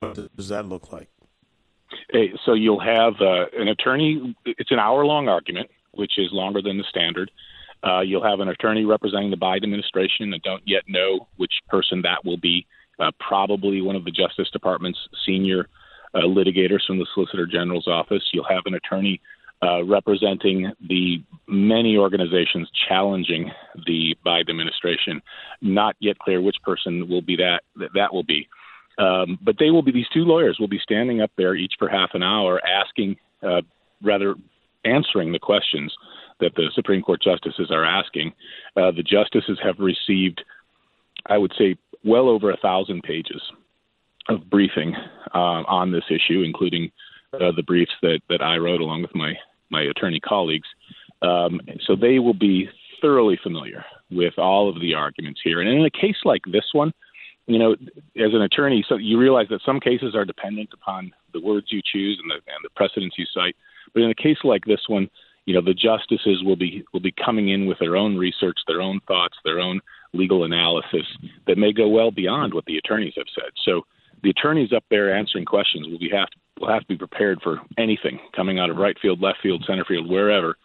what 0.00 0.36
does 0.36 0.48
that 0.48 0.66
look 0.66 0.92
like? 0.92 1.08
Hey, 2.10 2.32
so 2.44 2.54
you'll 2.54 2.80
have 2.80 3.14
uh, 3.20 3.46
an 3.56 3.68
attorney. 3.68 4.34
It's 4.44 4.70
an 4.70 4.78
hour-long 4.78 5.28
argument, 5.28 5.70
which 5.92 6.12
is 6.18 6.28
longer 6.32 6.62
than 6.62 6.78
the 6.78 6.84
standard. 6.84 7.30
Uh, 7.84 8.00
you'll 8.00 8.24
have 8.24 8.40
an 8.40 8.48
attorney 8.48 8.84
representing 8.84 9.30
the 9.30 9.36
Biden 9.36 9.64
administration. 9.64 10.32
I 10.32 10.38
don't 10.38 10.62
yet 10.64 10.84
know 10.88 11.26
which 11.36 11.52
person 11.68 12.02
that 12.02 12.24
will 12.24 12.36
be. 12.36 12.66
Uh, 13.02 13.10
probably 13.18 13.80
one 13.80 13.96
of 13.96 14.04
the 14.04 14.12
Justice 14.12 14.48
Department's 14.52 14.98
senior 15.26 15.66
uh, 16.14 16.20
litigators 16.20 16.86
from 16.86 16.98
the 16.98 17.06
Solicitor 17.14 17.46
General's 17.46 17.88
office. 17.88 18.22
You'll 18.32 18.44
have 18.48 18.62
an 18.66 18.74
attorney 18.74 19.20
uh, 19.62 19.82
representing 19.84 20.70
the 20.88 21.22
many 21.48 21.96
organizations 21.96 22.68
challenging 22.88 23.50
the 23.86 24.14
Biden 24.24 24.50
administration. 24.50 25.20
Not 25.60 25.96
yet 26.00 26.18
clear 26.18 26.40
which 26.40 26.56
person 26.62 27.08
will 27.08 27.22
be 27.22 27.36
that 27.36 27.62
that, 27.76 27.90
that 27.94 28.12
will 28.12 28.24
be. 28.24 28.48
Um, 28.98 29.38
but 29.42 29.56
they 29.58 29.70
will 29.70 29.82
be 29.82 29.90
these 29.90 30.08
two 30.12 30.24
lawyers 30.24 30.58
will 30.60 30.68
be 30.68 30.80
standing 30.82 31.22
up 31.22 31.30
there 31.36 31.54
each 31.54 31.74
for 31.78 31.88
half 31.88 32.10
an 32.14 32.22
hour 32.22 32.60
asking, 32.64 33.16
uh, 33.42 33.62
rather 34.02 34.34
answering 34.84 35.32
the 35.32 35.38
questions 35.38 35.92
that 36.40 36.54
the 36.54 36.70
Supreme 36.74 37.02
Court 37.02 37.22
justices 37.22 37.70
are 37.70 37.84
asking. 37.84 38.32
Uh, 38.76 38.90
the 38.90 39.02
justices 39.02 39.58
have 39.62 39.78
received, 39.78 40.42
I 41.26 41.38
would 41.38 41.52
say, 41.58 41.76
well 42.04 42.28
over 42.28 42.50
a 42.50 42.56
thousand 42.56 43.02
pages 43.02 43.40
of 44.28 44.48
briefing 44.48 44.94
uh, 45.34 45.62
on 45.66 45.92
this 45.92 46.04
issue, 46.10 46.42
including 46.42 46.90
uh, 47.34 47.52
the 47.56 47.62
briefs 47.62 47.92
that, 48.02 48.20
that 48.28 48.42
I 48.42 48.56
wrote 48.56 48.80
along 48.80 49.02
with 49.02 49.14
my, 49.14 49.34
my 49.70 49.82
attorney 49.82 50.20
colleagues. 50.20 50.68
Um, 51.22 51.60
so 51.86 51.96
they 51.96 52.18
will 52.18 52.34
be 52.34 52.68
thoroughly 53.00 53.38
familiar 53.42 53.84
with 54.10 54.38
all 54.38 54.68
of 54.68 54.80
the 54.80 54.94
arguments 54.94 55.40
here. 55.42 55.60
And 55.60 55.68
in 55.68 55.84
a 55.84 55.90
case 55.90 56.16
like 56.24 56.42
this 56.50 56.66
one, 56.72 56.92
you 57.46 57.58
know, 57.58 57.72
as 57.72 58.32
an 58.32 58.42
attorney, 58.42 58.84
so 58.88 58.96
you 58.96 59.18
realize 59.18 59.46
that 59.50 59.60
some 59.66 59.80
cases 59.80 60.14
are 60.14 60.24
dependent 60.24 60.70
upon 60.72 61.12
the 61.32 61.40
words 61.40 61.66
you 61.70 61.80
choose 61.84 62.18
and 62.22 62.30
the, 62.30 62.34
and 62.34 62.62
the 62.62 62.70
precedents 62.76 63.16
you 63.18 63.26
cite. 63.34 63.56
But 63.92 64.02
in 64.02 64.10
a 64.10 64.14
case 64.14 64.38
like 64.44 64.64
this 64.64 64.82
one, 64.86 65.10
you 65.44 65.54
know, 65.54 65.60
the 65.60 65.74
justices 65.74 66.42
will 66.44 66.56
be 66.56 66.84
will 66.92 67.00
be 67.00 67.12
coming 67.12 67.48
in 67.48 67.66
with 67.66 67.78
their 67.78 67.96
own 67.96 68.16
research, 68.16 68.58
their 68.66 68.80
own 68.80 69.00
thoughts, 69.08 69.36
their 69.44 69.60
own 69.60 69.80
legal 70.12 70.44
analysis 70.44 71.06
that 71.46 71.58
may 71.58 71.72
go 71.72 71.88
well 71.88 72.10
beyond 72.10 72.54
what 72.54 72.64
the 72.66 72.76
attorneys 72.76 73.14
have 73.16 73.26
said. 73.34 73.50
So 73.64 73.82
the 74.22 74.30
attorneys 74.30 74.72
up 74.72 74.84
there 74.90 75.14
answering 75.14 75.44
questions 75.44 75.88
will 75.88 75.98
be 75.98 76.10
have 76.10 76.30
to 76.30 76.36
will 76.60 76.68
have 76.68 76.82
to 76.82 76.88
be 76.88 76.96
prepared 76.96 77.40
for 77.42 77.60
anything 77.78 78.20
coming 78.36 78.58
out 78.58 78.70
of 78.70 78.76
right 78.76 78.96
field, 79.00 79.20
left 79.20 79.38
field, 79.42 79.64
center 79.66 79.84
field, 79.84 80.08
wherever. 80.08 80.56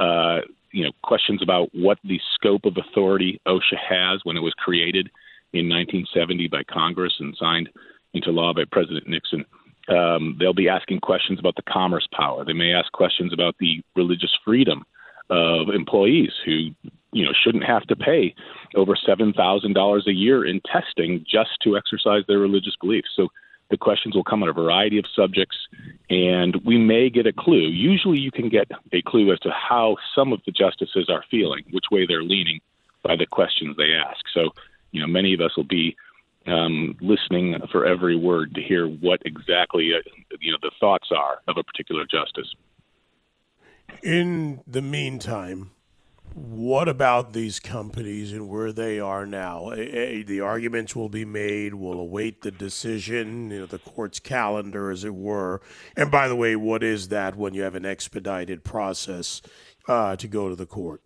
Uh, 0.00 0.40
you 0.72 0.84
know, 0.84 0.90
questions 1.04 1.40
about 1.40 1.68
what 1.72 1.98
the 2.02 2.18
scope 2.34 2.64
of 2.64 2.76
authority 2.76 3.40
OSHA 3.46 3.78
has 3.88 4.20
when 4.24 4.36
it 4.36 4.40
was 4.40 4.52
created 4.54 5.08
in 5.52 5.68
1970 5.68 6.48
by 6.48 6.62
Congress 6.64 7.14
and 7.20 7.36
signed 7.38 7.68
into 8.12 8.32
law 8.32 8.52
by 8.52 8.64
President 8.70 9.06
Nixon. 9.06 9.44
Um, 9.88 10.36
they'll 10.38 10.54
be 10.54 10.68
asking 10.68 11.00
questions 11.00 11.38
about 11.38 11.56
the 11.56 11.62
commerce 11.62 12.08
power. 12.12 12.44
They 12.44 12.52
may 12.52 12.72
ask 12.72 12.90
questions 12.92 13.32
about 13.32 13.56
the 13.58 13.82
religious 13.94 14.36
freedom 14.44 14.84
of 15.30 15.68
employees 15.68 16.32
who, 16.44 16.70
you 17.12 17.24
know, 17.24 17.32
shouldn't 17.42 17.64
have 17.64 17.86
to 17.88 17.96
pay 17.96 18.34
over 18.74 18.94
seven 18.96 19.32
thousand 19.32 19.74
dollars 19.74 20.06
a 20.06 20.12
year 20.12 20.44
in 20.46 20.60
testing 20.60 21.24
just 21.30 21.50
to 21.62 21.76
exercise 21.76 22.22
their 22.26 22.38
religious 22.38 22.76
beliefs. 22.80 23.08
So 23.14 23.28
the 23.70 23.78
questions 23.78 24.14
will 24.14 24.24
come 24.24 24.42
on 24.42 24.48
a 24.48 24.52
variety 24.52 24.98
of 24.98 25.06
subjects, 25.16 25.56
and 26.10 26.56
we 26.64 26.76
may 26.76 27.08
get 27.08 27.26
a 27.26 27.32
clue. 27.32 27.68
Usually, 27.68 28.18
you 28.18 28.30
can 28.30 28.48
get 28.48 28.68
a 28.92 29.00
clue 29.02 29.32
as 29.32 29.38
to 29.40 29.50
how 29.50 29.96
some 30.14 30.32
of 30.32 30.40
the 30.44 30.52
justices 30.52 31.08
are 31.08 31.24
feeling, 31.30 31.64
which 31.70 31.86
way 31.90 32.06
they're 32.06 32.22
leaning, 32.22 32.60
by 33.02 33.16
the 33.16 33.26
questions 33.26 33.76
they 33.76 33.92
ask. 33.94 34.20
So, 34.34 34.50
you 34.92 35.00
know, 35.00 35.06
many 35.06 35.32
of 35.34 35.40
us 35.40 35.56
will 35.56 35.64
be 35.64 35.96
um, 36.46 36.96
listening 37.00 37.56
for 37.72 37.86
every 37.86 38.16
word 38.16 38.54
to 38.54 38.62
hear 38.62 38.86
what 38.86 39.20
exactly 39.24 39.90
uh, 39.94 40.00
you 40.40 40.52
know 40.52 40.58
the 40.62 40.72
thoughts 40.78 41.08
are 41.14 41.40
of 41.48 41.56
a 41.56 41.62
particular 41.62 42.04
justice. 42.04 42.54
In 44.02 44.60
the 44.66 44.82
meantime, 44.82 45.70
what 46.34 46.88
about 46.88 47.32
these 47.32 47.60
companies 47.60 48.32
and 48.32 48.48
where 48.48 48.72
they 48.72 48.98
are 48.98 49.24
now? 49.24 49.70
The 49.70 50.40
arguments 50.40 50.96
will 50.96 51.08
be 51.08 51.24
made. 51.24 51.74
We'll 51.74 52.00
await 52.00 52.42
the 52.42 52.50
decision, 52.50 53.50
you 53.50 53.60
know, 53.60 53.66
the 53.66 53.78
court's 53.78 54.18
calendar, 54.18 54.90
as 54.90 55.04
it 55.04 55.14
were. 55.14 55.60
And 55.96 56.10
by 56.10 56.26
the 56.26 56.34
way, 56.34 56.56
what 56.56 56.82
is 56.82 57.08
that 57.08 57.36
when 57.36 57.54
you 57.54 57.62
have 57.62 57.76
an 57.76 57.86
expedited 57.86 58.64
process 58.64 59.42
uh, 59.86 60.16
to 60.16 60.26
go 60.26 60.48
to 60.48 60.56
the 60.56 60.66
court? 60.66 61.02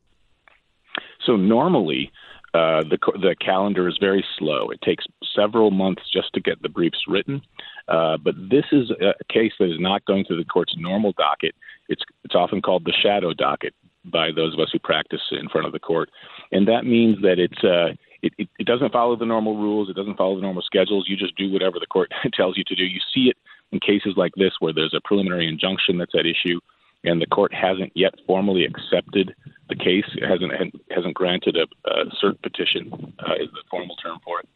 So 1.26 1.36
normally, 1.36 2.10
uh, 2.54 2.82
the 2.84 2.98
the 3.20 3.36
calendar 3.38 3.86
is 3.86 3.98
very 4.00 4.24
slow. 4.38 4.70
It 4.70 4.80
takes 4.80 5.04
several 5.38 5.70
months 5.70 6.02
just 6.12 6.32
to 6.34 6.40
get 6.40 6.60
the 6.62 6.68
briefs 6.68 7.04
written. 7.06 7.42
Uh, 7.86 8.16
but 8.16 8.34
this 8.50 8.64
is 8.72 8.90
a 8.90 9.24
case 9.32 9.52
that 9.58 9.70
is 9.70 9.80
not 9.80 10.04
going 10.04 10.24
through 10.24 10.38
the 10.38 10.44
court's 10.44 10.74
normal 10.76 11.12
docket. 11.12 11.54
It's 11.88 12.02
it's 12.24 12.34
often 12.34 12.62
called 12.62 12.84
the 12.84 12.92
shadow 12.92 13.32
docket 13.32 13.74
by 14.04 14.30
those 14.34 14.54
of 14.54 14.60
us 14.60 14.70
who 14.72 14.78
practice 14.78 15.20
in 15.32 15.48
front 15.48 15.66
of 15.66 15.72
the 15.72 15.78
court, 15.78 16.10
and 16.52 16.68
that 16.68 16.84
means 16.84 17.22
that 17.22 17.38
it's 17.38 17.62
uh, 17.64 17.94
it, 18.22 18.32
it, 18.38 18.48
it 18.58 18.66
doesn't 18.66 18.92
follow 18.92 19.16
the 19.16 19.26
normal 19.26 19.56
rules. 19.56 19.88
It 19.88 19.96
doesn't 19.96 20.16
follow 20.16 20.36
the 20.36 20.42
normal 20.42 20.62
schedules. 20.62 21.06
You 21.08 21.16
just 21.16 21.36
do 21.36 21.50
whatever 21.50 21.78
the 21.78 21.86
court 21.86 22.10
tells 22.34 22.56
you 22.58 22.64
to 22.64 22.74
do. 22.74 22.84
You 22.84 23.00
see 23.14 23.30
it 23.30 23.36
in 23.70 23.80
cases 23.80 24.14
like 24.16 24.32
this 24.36 24.52
where 24.60 24.72
there's 24.72 24.94
a 24.94 25.06
preliminary 25.06 25.46
injunction 25.46 25.98
that's 25.98 26.14
at 26.14 26.26
issue 26.26 26.60
and 27.04 27.20
the 27.20 27.26
court 27.26 27.52
hasn't 27.54 27.92
yet 27.94 28.14
formally 28.26 28.64
accepted 28.64 29.34
the 29.68 29.76
case. 29.76 30.04
It 30.14 30.28
hasn't 30.28 30.52
hasn't 30.90 31.14
granted 31.14 31.56
a, 31.56 31.90
a 31.90 32.06
cert 32.22 32.40
petition 32.42 33.14
uh, 33.20 33.34
is 33.34 33.50
the 33.52 33.62
formal 33.70 33.96
term 33.96 34.18
for 34.24 34.40
it, 34.40 34.48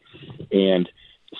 and 0.51 0.89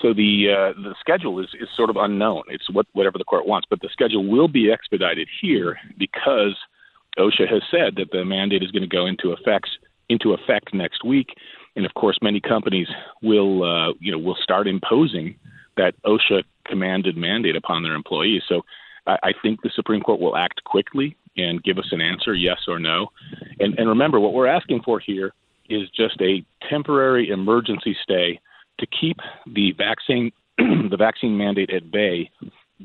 so 0.00 0.12
the 0.12 0.46
uh, 0.50 0.80
the 0.80 0.94
schedule 0.98 1.40
is, 1.40 1.48
is 1.60 1.68
sort 1.76 1.90
of 1.90 1.96
unknown. 1.96 2.42
It's 2.48 2.70
what 2.70 2.86
whatever 2.92 3.18
the 3.18 3.24
court 3.24 3.46
wants, 3.46 3.66
but 3.68 3.80
the 3.80 3.88
schedule 3.92 4.26
will 4.26 4.48
be 4.48 4.70
expedited 4.70 5.28
here 5.40 5.78
because 5.98 6.56
OSHA 7.18 7.48
has 7.48 7.62
said 7.70 7.96
that 7.96 8.10
the 8.10 8.24
mandate 8.24 8.62
is 8.62 8.70
going 8.70 8.82
to 8.82 8.88
go 8.88 9.06
into 9.06 9.32
effect 9.32 9.68
into 10.08 10.32
effect 10.32 10.74
next 10.74 11.04
week, 11.04 11.34
and 11.76 11.86
of 11.86 11.94
course, 11.94 12.18
many 12.22 12.40
companies 12.40 12.88
will 13.22 13.62
uh, 13.62 13.92
you 14.00 14.10
know 14.10 14.18
will 14.18 14.38
start 14.42 14.66
imposing 14.66 15.36
that 15.76 15.94
OSHA 16.04 16.44
commanded 16.66 17.16
mandate 17.16 17.56
upon 17.56 17.82
their 17.82 17.94
employees. 17.94 18.42
So 18.48 18.62
I, 19.06 19.32
think 19.42 19.62
the 19.62 19.70
Supreme 19.74 20.00
Court 20.00 20.20
will 20.20 20.36
act 20.36 20.64
quickly 20.64 21.16
and 21.36 21.62
give 21.62 21.78
us 21.78 21.88
an 21.90 22.00
answer, 22.00 22.34
yes 22.34 22.58
or 22.68 22.78
no. 22.78 23.08
And, 23.58 23.78
and 23.78 23.88
remember, 23.88 24.18
what 24.20 24.32
we're 24.32 24.46
asking 24.46 24.82
for 24.84 24.98
here 24.98 25.32
is 25.68 25.88
just 25.90 26.20
a 26.20 26.44
temporary 26.68 27.28
emergency 27.30 27.96
stay 28.02 28.40
to 28.78 28.86
keep 28.86 29.18
the 29.46 29.72
vaccine 29.72 30.32
the 30.58 30.96
vaccine 30.96 31.36
mandate 31.36 31.70
at 31.70 31.90
bay 31.90 32.30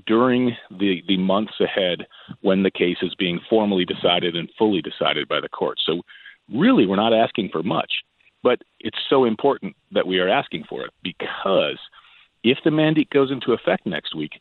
during 0.08 0.56
the, 0.72 1.04
the 1.08 1.18
months 1.18 1.54
ahead 1.60 2.08
when 2.42 2.64
the 2.64 2.72
case 2.72 2.98
is 3.02 3.14
being 3.16 3.40
formally 3.50 3.86
decided 3.86 4.36
and 4.36 4.50
fully 4.58 4.82
decided 4.82 5.28
by 5.28 5.40
the 5.40 5.50
court. 5.50 5.78
So, 5.86 6.02
really, 6.52 6.88
we're 6.88 6.96
not 6.96 7.14
asking 7.14 7.50
for 7.52 7.62
much, 7.62 7.92
but 8.42 8.60
it's 8.80 8.98
so 9.10 9.26
important 9.26 9.76
that 9.92 10.08
we 10.08 10.20
are 10.20 10.30
asking 10.30 10.64
for 10.68 10.84
it 10.84 10.92
because 11.04 11.78
if 12.44 12.58
the 12.64 12.72
mandate 12.72 13.10
goes 13.10 13.32
into 13.32 13.54
effect 13.54 13.86
next 13.86 14.16
week, 14.16 14.32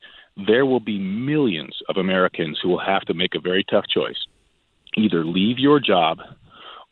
there 0.46 0.64
will 0.64 0.80
be 0.80 0.98
millions 0.98 1.76
of 1.88 1.96
Americans 1.96 2.58
who 2.62 2.68
will 2.68 2.78
have 2.78 3.02
to 3.02 3.14
make 3.14 3.34
a 3.34 3.40
very 3.40 3.64
tough 3.64 3.86
choice 3.88 4.26
either 4.96 5.24
leave 5.24 5.58
your 5.58 5.80
job 5.80 6.18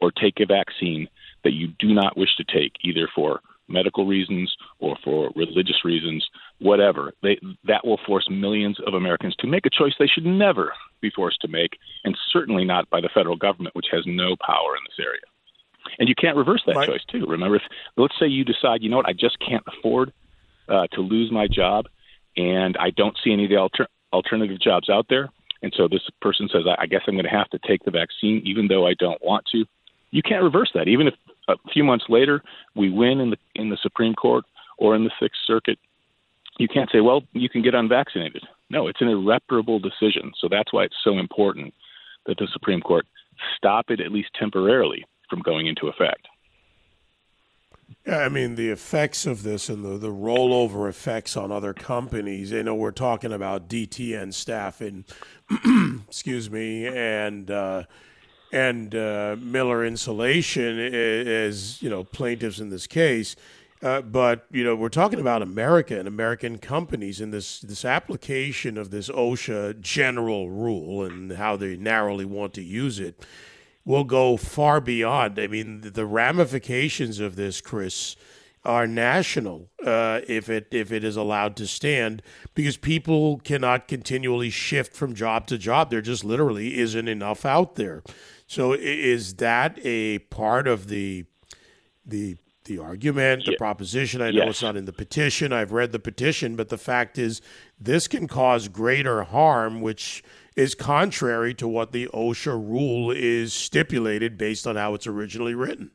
or 0.00 0.10
take 0.10 0.38
a 0.40 0.46
vaccine 0.46 1.08
that 1.44 1.52
you 1.52 1.68
do 1.78 1.94
not 1.94 2.16
wish 2.16 2.36
to 2.36 2.44
take, 2.44 2.72
either 2.82 3.08
for 3.14 3.40
medical 3.68 4.06
reasons 4.06 4.54
or 4.78 4.96
for 5.02 5.30
religious 5.34 5.84
reasons, 5.84 6.24
whatever. 6.58 7.12
They, 7.22 7.38
that 7.64 7.86
will 7.86 7.98
force 8.06 8.28
millions 8.30 8.78
of 8.86 8.94
Americans 8.94 9.34
to 9.36 9.46
make 9.46 9.66
a 9.66 9.70
choice 9.70 9.94
they 9.98 10.06
should 10.06 10.26
never 10.26 10.72
be 11.00 11.10
forced 11.10 11.40
to 11.40 11.48
make, 11.48 11.78
and 12.04 12.16
certainly 12.32 12.64
not 12.64 12.88
by 12.90 13.00
the 13.00 13.10
federal 13.12 13.36
government, 13.36 13.74
which 13.74 13.86
has 13.90 14.04
no 14.06 14.36
power 14.44 14.76
in 14.76 14.82
this 14.84 15.04
area. 15.04 15.22
And 15.98 16.08
you 16.08 16.14
can't 16.14 16.36
reverse 16.36 16.62
that 16.66 16.86
choice, 16.86 17.04
too. 17.10 17.26
Remember, 17.26 17.56
if 17.56 17.62
let's 17.96 18.14
say 18.18 18.26
you 18.26 18.44
decide, 18.44 18.82
you 18.82 18.90
know 18.90 18.96
what, 18.98 19.08
I 19.08 19.12
just 19.12 19.38
can't 19.38 19.64
afford 19.66 20.12
uh, 20.68 20.86
to 20.92 21.00
lose 21.00 21.30
my 21.30 21.46
job, 21.46 21.86
and 22.36 22.76
I 22.78 22.90
don't 22.90 23.16
see 23.22 23.32
any 23.32 23.44
of 23.44 23.50
the 23.50 23.56
alter- 23.56 23.88
alternative 24.12 24.60
jobs 24.60 24.88
out 24.90 25.06
there. 25.08 25.30
And 25.62 25.72
so 25.76 25.88
this 25.88 26.02
person 26.20 26.48
says, 26.52 26.62
I 26.78 26.86
guess 26.86 27.02
I'm 27.06 27.14
going 27.14 27.24
to 27.24 27.30
have 27.30 27.50
to 27.50 27.58
take 27.66 27.84
the 27.84 27.90
vaccine, 27.90 28.42
even 28.44 28.68
though 28.68 28.86
I 28.86 28.94
don't 28.94 29.22
want 29.24 29.46
to. 29.52 29.64
You 30.10 30.22
can't 30.22 30.42
reverse 30.42 30.70
that. 30.74 30.88
Even 30.88 31.08
if 31.08 31.14
a 31.48 31.56
few 31.72 31.82
months 31.82 32.06
later 32.08 32.42
we 32.74 32.90
win 32.90 33.20
in 33.20 33.30
the 33.30 33.38
in 33.54 33.70
the 33.70 33.78
Supreme 33.82 34.14
Court 34.14 34.44
or 34.78 34.94
in 34.94 35.04
the 35.04 35.10
Sixth 35.20 35.40
Circuit, 35.46 35.78
you 36.58 36.68
can't 36.68 36.90
say, 36.90 37.00
well, 37.00 37.22
you 37.32 37.48
can 37.48 37.62
get 37.62 37.74
unvaccinated. 37.74 38.42
No, 38.70 38.86
it's 38.88 39.00
an 39.00 39.08
irreparable 39.08 39.78
decision. 39.78 40.32
So 40.38 40.48
that's 40.50 40.72
why 40.72 40.84
it's 40.84 40.96
so 41.02 41.18
important 41.18 41.74
that 42.26 42.38
the 42.38 42.48
Supreme 42.52 42.80
Court 42.80 43.06
stop 43.56 43.90
it 43.90 44.00
at 44.00 44.12
least 44.12 44.30
temporarily 44.38 45.04
from 45.28 45.40
going 45.40 45.66
into 45.66 45.88
effect. 45.88 46.26
Yeah, 48.06 48.18
I 48.18 48.28
mean 48.28 48.54
the 48.56 48.68
effects 48.70 49.26
of 49.26 49.42
this 49.42 49.68
and 49.68 49.84
the, 49.84 49.98
the 49.98 50.12
rollover 50.12 50.88
effects 50.88 51.36
on 51.36 51.52
other 51.52 51.72
companies. 51.72 52.50
You 52.50 52.62
know, 52.62 52.74
we're 52.74 52.90
talking 52.90 53.32
about 53.32 53.68
DTN 53.68 54.32
staff 54.34 54.80
and 54.80 55.04
excuse 56.08 56.50
me, 56.50 56.86
and 56.86 57.50
uh, 57.50 57.84
and 58.52 58.94
uh, 58.94 59.36
Miller 59.38 59.84
Insulation 59.84 60.78
as 60.78 61.80
you 61.82 61.90
know 61.90 62.04
plaintiffs 62.04 62.58
in 62.58 62.70
this 62.70 62.86
case. 62.86 63.36
Uh, 63.82 64.00
but 64.00 64.46
you 64.50 64.64
know 64.64 64.74
we're 64.74 64.88
talking 64.88 65.20
about 65.20 65.42
America 65.42 65.98
and 65.98 66.08
American 66.08 66.58
companies 66.58 67.20
in 67.20 67.30
this 67.30 67.60
this 67.60 67.84
application 67.84 68.78
of 68.78 68.90
this 68.90 69.08
OSHA 69.10 69.80
general 69.80 70.50
rule 70.50 71.04
and 71.04 71.32
how 71.32 71.56
they 71.56 71.76
narrowly 71.76 72.24
want 72.24 72.54
to 72.54 72.62
use 72.62 72.98
it 72.98 73.24
will 73.86 74.04
go 74.04 74.36
far 74.36 74.80
beyond. 74.82 75.38
I 75.38 75.46
mean, 75.46 75.80
the 75.80 76.04
ramifications 76.04 77.20
of 77.20 77.36
this, 77.36 77.62
Kris, 77.62 78.16
are 78.64 78.86
national 78.86 79.70
uh, 79.84 80.20
if 80.26 80.48
it 80.50 80.66
if 80.72 80.90
it 80.90 81.04
is 81.04 81.16
allowed 81.16 81.54
to 81.56 81.68
stand 81.68 82.20
because 82.52 82.76
people 82.76 83.38
cannot 83.38 83.86
continually 83.86 84.50
shift 84.50 84.92
from 84.92 85.14
job 85.14 85.46
to 85.46 85.56
job. 85.56 85.88
There 85.88 86.00
just 86.02 86.24
literally 86.24 86.76
isn't 86.76 87.06
enough 87.06 87.46
out 87.46 87.76
there. 87.76 88.02
So 88.48 88.72
is 88.72 89.34
that 89.34 89.78
a 89.84 90.18
part 90.18 90.66
of 90.66 90.88
the 90.88 91.26
the 92.04 92.36
the 92.66 92.78
argument, 92.78 93.44
the 93.46 93.56
proposition? 93.56 94.20
I 94.22 94.30
know 94.30 94.44
yes. 94.44 94.50
it's 94.50 94.62
not 94.62 94.76
in 94.76 94.84
the 94.84 94.92
petition. 94.92 95.52
I've 95.52 95.72
read 95.72 95.92
the 95.92 95.98
petition, 95.98 96.54
but 96.56 96.68
the 96.68 96.78
fact 96.78 97.18
is, 97.18 97.40
this 97.80 98.06
can 98.06 98.28
cause 98.28 98.68
greater 98.68 99.24
harm, 99.24 99.80
which 99.80 100.22
is 100.56 100.74
contrary 100.74 101.54
to 101.54 101.68
what 101.68 101.92
the 101.92 102.08
OSHA 102.14 102.54
rule 102.54 103.10
is 103.10 103.52
stipulated 103.52 104.38
based 104.38 104.66
on 104.66 104.76
how 104.76 104.94
it's 104.94 105.06
originally 105.06 105.54
written. 105.54 105.90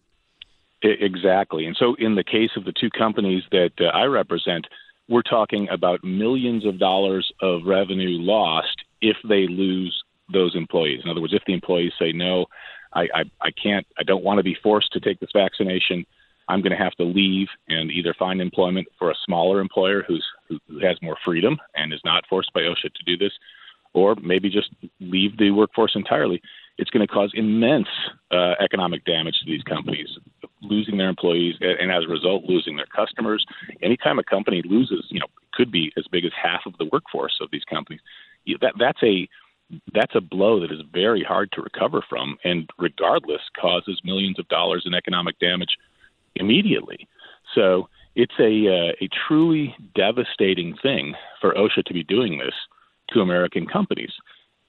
Exactly. 0.84 1.66
And 1.66 1.76
so, 1.78 1.96
in 2.00 2.16
the 2.16 2.24
case 2.24 2.52
of 2.58 2.66
the 2.66 2.74
two 2.74 2.90
companies 2.90 3.44
that 3.52 3.72
uh, 3.80 3.86
I 3.86 4.06
represent, 4.06 4.66
we're 5.08 5.22
talking 5.22 5.68
about 5.70 6.04
millions 6.04 6.66
of 6.66 6.80
dollars 6.80 7.32
of 7.42 7.62
revenue 7.66 8.18
lost 8.20 8.78
if 9.00 9.18
they 9.28 9.46
lose 9.48 9.96
those 10.34 10.56
employees. 10.56 11.02
In 11.04 11.10
other 11.10 11.22
words, 11.22 11.34
if 11.34 11.44
the 11.46 11.54
employees 11.54 11.92
say, 12.00 12.12
no, 12.12 12.46
I, 12.94 13.02
I, 13.14 13.24
I 13.42 13.52
can't, 13.52 13.86
I 14.00 14.04
don't 14.04 14.24
want 14.24 14.40
to 14.40 14.44
be 14.44 14.58
forced 14.64 14.92
to 14.94 15.00
take 15.00 15.20
this 15.20 15.30
vaccination, 15.34 16.06
I'm 16.52 16.62
going 16.62 16.78
to 16.78 16.84
have 16.84 16.96
to 16.96 17.04
leave 17.04 17.48
and 17.70 17.90
either 17.90 18.14
find 18.20 18.42
employment 18.42 18.88
for 19.00 19.10
a 19.10 19.16
smaller 19.26 19.62
employer 19.62 20.04
who's, 20.06 20.26
who 20.50 20.60
has 20.82 20.98
more 21.02 21.18
freedom 21.24 21.58
and 21.76 21.94
is 21.94 22.02
not 22.04 22.26
forced 22.30 22.52
by 22.54 22.62
OSHA 22.62 22.94
to 22.94 23.04
do 23.06 23.16
this, 23.18 23.32
or 23.94 24.16
maybe 24.16 24.50
just 24.50 24.70
leave 25.00 25.38
the 25.38 25.52
workforce 25.52 25.94
entirely. 25.96 26.42
It's 26.78 26.90
going 26.90 27.08
to 27.08 27.14
cause 27.14 27.32
immense 27.34 27.88
uh, 28.32 28.56
economic 28.60 29.06
damage 29.06 29.36
to 29.40 29.46
these 29.46 29.64
companies, 29.64 30.10
losing 30.62 30.98
their 30.98 31.08
employees, 31.08 31.56
and 31.62 31.90
as 31.90 32.04
a 32.04 32.12
result, 32.12 32.44
losing 32.46 32.76
their 32.76 32.86
customers. 32.86 33.46
Anytime 33.82 34.20
a 34.20 34.24
company 34.24 34.62
loses, 34.66 35.06
you 35.10 35.22
know, 35.22 35.28
could 35.54 35.72
be 35.72 35.94
as 35.98 36.06
big 36.12 36.26
as 36.26 36.32
half 36.42 36.62
of 36.66 36.78
the 36.80 36.90
workforce 36.92 37.38
of 37.42 37.50
these 37.52 37.64
companies. 37.64 38.02
That 38.60 38.74
that's 38.78 39.04
a 39.04 39.28
that's 39.94 40.16
a 40.16 40.22
blow 40.22 40.60
that 40.60 40.72
is 40.72 40.82
very 40.92 41.24
hard 41.24 41.52
to 41.54 41.62
recover 41.62 42.04
from, 42.10 42.38
and 42.44 42.70
regardless, 42.78 43.42
causes 43.60 44.02
millions 44.04 44.38
of 44.38 44.48
dollars 44.50 44.84
in 44.86 44.94
economic 44.94 45.40
damage 45.40 45.78
immediately. 46.36 47.08
So 47.56 47.90
it's 48.16 48.34
a 48.40 48.68
uh, 48.68 48.94
a 49.02 49.10
truly 49.28 49.76
devastating 49.96 50.76
thing 50.82 51.16
for 51.40 51.54
OSHA 51.54 51.86
to 51.86 51.94
be 51.94 52.04
doing 52.04 52.40
this 52.40 52.54
to 53.10 53.22
American 53.22 53.68
companies. 53.68 54.12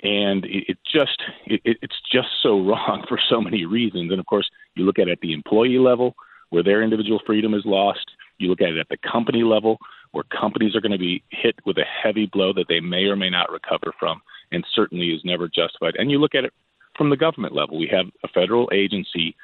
And 0.02 0.44
it, 0.44 0.64
it 0.68 0.78
just 0.84 1.22
it, 1.46 1.60
it's 1.64 2.00
just 2.10 2.28
so 2.42 2.60
wrong 2.64 3.04
for 3.08 3.18
so 3.28 3.40
many 3.40 3.64
reasons. 3.64 4.10
And 4.10 4.20
of 4.20 4.26
course, 4.26 4.48
you 4.74 4.84
look 4.84 4.98
at 4.98 5.08
it 5.08 5.12
at 5.12 5.20
the 5.20 5.32
employee 5.32 5.78
level, 5.78 6.14
where 6.50 6.62
their 6.62 6.82
individual 6.82 7.20
freedom 7.24 7.54
is 7.54 7.64
lost. 7.64 8.10
You 8.38 8.48
look 8.48 8.60
at 8.60 8.70
it 8.70 8.78
at 8.78 8.88
the 8.88 8.96
company 8.96 9.42
level, 9.42 9.78
where 10.12 10.24
companies 10.24 10.74
are 10.74 10.80
going 10.80 10.92
to 10.92 10.98
be 10.98 11.22
hit 11.30 11.54
with 11.64 11.78
a 11.78 11.84
heavy 11.84 12.26
blow 12.26 12.52
that 12.54 12.66
they 12.68 12.80
may 12.80 13.04
or 13.04 13.16
may 13.16 13.30
not 13.30 13.52
recover 13.52 13.92
from, 13.98 14.20
and 14.50 14.64
certainly 14.74 15.10
is 15.10 15.20
never 15.24 15.48
justified. 15.48 15.94
And 15.96 16.10
you 16.10 16.18
look 16.18 16.34
at 16.34 16.44
it 16.44 16.52
from 16.96 17.10
the 17.10 17.16
government 17.16 17.54
level. 17.54 17.78
We 17.78 17.88
have 17.92 18.06
a 18.24 18.28
federal 18.28 18.68
agency 18.72 19.36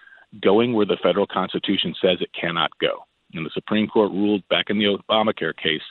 going 0.43 0.73
where 0.75 0.87
the 0.87 0.99
federal 1.03 1.27
constitution 1.27 1.95
says 2.01 2.19
it 2.21 2.31
cannot 2.39 2.71
go. 2.81 3.05
And 3.35 3.45
the 3.45 3.51
Supreme 3.53 3.89
Court 3.89 4.11
ruled 4.11 4.47
back 4.49 4.67
in 4.69 4.79
the 4.79 4.99
Obamacare 5.11 5.57
case 5.57 5.83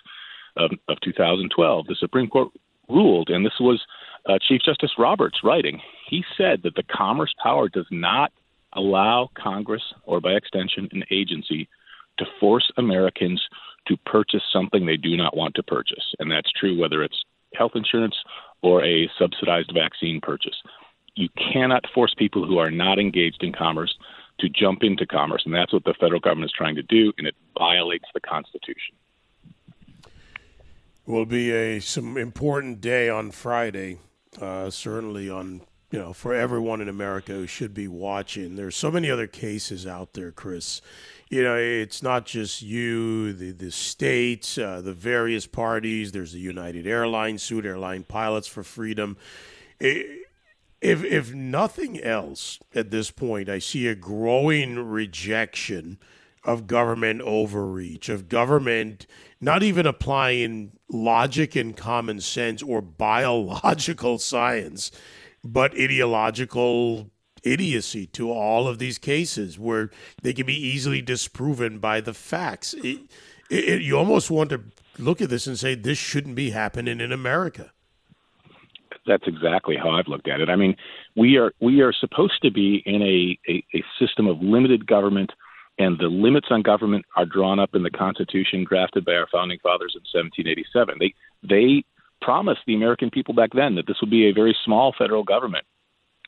of, 0.55 0.71
of 0.87 0.99
2012. 1.01 1.87
The 1.87 1.95
Supreme 1.95 2.27
Court 2.27 2.49
ruled, 2.89 3.29
and 3.29 3.45
this 3.45 3.59
was 3.59 3.81
uh, 4.27 4.37
Chief 4.47 4.61
Justice 4.63 4.93
Roberts 4.97 5.39
writing, 5.43 5.79
he 6.09 6.23
said 6.37 6.61
that 6.63 6.75
the 6.75 6.83
commerce 6.83 7.33
power 7.41 7.69
does 7.69 7.85
not 7.91 8.31
allow 8.73 9.29
Congress, 9.35 9.83
or 10.03 10.19
by 10.19 10.31
extension, 10.31 10.89
an 10.91 11.03
agency, 11.11 11.67
to 12.17 12.25
force 12.39 12.69
Americans 12.77 13.41
to 13.87 13.97
purchase 14.05 14.41
something 14.51 14.85
they 14.85 14.97
do 14.97 15.15
not 15.15 15.35
want 15.35 15.55
to 15.55 15.63
purchase. 15.63 16.13
And 16.19 16.31
that's 16.31 16.51
true 16.51 16.79
whether 16.79 17.03
it's 17.03 17.23
health 17.53 17.73
insurance 17.75 18.15
or 18.61 18.83
a 18.83 19.09
subsidized 19.17 19.71
vaccine 19.73 20.19
purchase. 20.21 20.55
You 21.15 21.29
cannot 21.53 21.85
force 21.93 22.13
people 22.17 22.45
who 22.45 22.57
are 22.57 22.71
not 22.71 22.99
engaged 22.99 23.43
in 23.43 23.53
commerce 23.53 23.95
to 24.39 24.49
jump 24.49 24.83
into 24.83 25.05
commerce. 25.05 25.43
And 25.45 25.53
that's 25.53 25.73
what 25.73 25.83
the 25.83 25.93
federal 25.99 26.19
government 26.19 26.51
is 26.51 26.55
trying 26.55 26.75
to 26.75 26.83
do, 26.83 27.13
and 27.17 27.27
it 27.27 27.35
violates 27.57 28.05
the 28.13 28.19
Constitution 28.19 28.95
will 31.07 31.25
be 31.25 31.51
a 31.51 31.79
some 31.79 32.17
important 32.17 32.81
day 32.81 33.09
on 33.09 33.31
Friday. 33.31 33.97
Uh, 34.39 34.69
certainly 34.69 35.29
on 35.29 35.61
you 35.89 35.97
know 35.97 36.13
for 36.13 36.35
everyone 36.35 36.81
in 36.81 36.89
America 36.89 37.31
who 37.31 37.47
should 37.47 37.73
be 37.73 37.87
watching. 37.87 38.55
There's 38.55 38.75
so 38.75 38.91
many 38.91 39.09
other 39.09 39.25
cases 39.25 39.87
out 39.87 40.13
there, 40.13 40.31
Kris. 40.31 40.81
You 41.29 41.43
know, 41.43 41.55
it's 41.55 42.03
not 42.03 42.25
just 42.25 42.61
you, 42.61 43.33
the 43.33 43.51
the 43.51 43.71
states, 43.71 44.57
uh, 44.57 44.81
the 44.81 44.93
various 44.93 45.47
parties. 45.47 46.11
There's 46.11 46.33
the 46.33 46.39
United 46.39 46.85
Airlines 46.85 47.41
suit, 47.41 47.65
airline 47.65 48.03
pilots 48.03 48.47
for 48.47 48.63
freedom. 48.63 49.17
It, 49.79 50.26
if 50.81 51.03
if 51.03 51.33
nothing 51.33 52.01
else 52.01 52.59
at 52.73 52.91
this 52.91 53.11
point, 53.11 53.49
I 53.49 53.59
see 53.59 53.87
a 53.87 53.95
growing 53.95 54.77
rejection 54.77 55.97
of 56.43 56.67
government 56.67 57.21
overreach, 57.21 58.09
of 58.09 58.29
government 58.29 59.05
not 59.41 59.63
even 59.63 59.85
applying 59.85 60.71
logic 60.89 61.55
and 61.55 61.75
common 61.75 62.21
sense 62.21 62.63
or 62.63 62.81
biological 62.81 64.17
science, 64.19 64.91
but 65.43 65.73
ideological 65.73 67.11
idiocy 67.43 68.07
to 68.07 68.31
all 68.31 68.67
of 68.67 68.79
these 68.79 68.97
cases 68.97 69.59
where 69.59 69.89
they 70.21 70.33
can 70.33 70.45
be 70.45 70.55
easily 70.55 71.01
disproven 71.01 71.79
by 71.79 72.01
the 72.01 72.13
facts. 72.13 72.73
It, 72.75 73.01
it, 73.49 73.81
you 73.81 73.97
almost 73.97 74.31
want 74.31 74.49
to 74.51 74.63
look 74.97 75.21
at 75.21 75.29
this 75.29 75.47
and 75.47 75.57
say 75.57 75.75
this 75.75 75.97
shouldn't 75.97 76.35
be 76.35 76.51
happening 76.51 76.99
in 76.99 77.11
America. 77.11 77.71
That's 79.07 79.27
exactly 79.27 79.75
how 79.75 79.91
I've 79.91 80.07
looked 80.07 80.27
at 80.27 80.41
it. 80.41 80.49
I 80.49 80.55
mean, 80.55 80.75
we 81.15 81.37
are 81.37 81.53
we 81.59 81.81
are 81.81 81.93
supposed 81.93 82.41
to 82.43 82.51
be 82.51 82.83
in 82.85 83.01
a, 83.01 83.39
a, 83.51 83.63
a 83.77 83.83
system 83.99 84.27
of 84.27 84.41
limited 84.41 84.85
government 84.85 85.31
and 85.79 85.99
the 85.99 86.07
limits 86.07 86.47
on 86.49 86.61
government 86.61 87.05
are 87.15 87.25
drawn 87.25 87.59
up 87.59 87.75
in 87.75 87.83
the 87.83 87.91
Constitution 87.91 88.65
drafted 88.67 89.05
by 89.05 89.13
our 89.13 89.27
founding 89.31 89.59
fathers 89.61 89.95
in 89.95 90.01
1787. 90.11 90.97
They 90.99 91.13
they 91.47 91.83
promised 92.21 92.61
the 92.65 92.75
American 92.75 93.11
people 93.11 93.33
back 93.33 93.51
then 93.53 93.75
that 93.75 93.85
this 93.85 93.97
would 94.01 94.09
be 94.09 94.27
a 94.27 94.33
very 94.33 94.55
small 94.65 94.93
federal 94.97 95.23
government, 95.23 95.65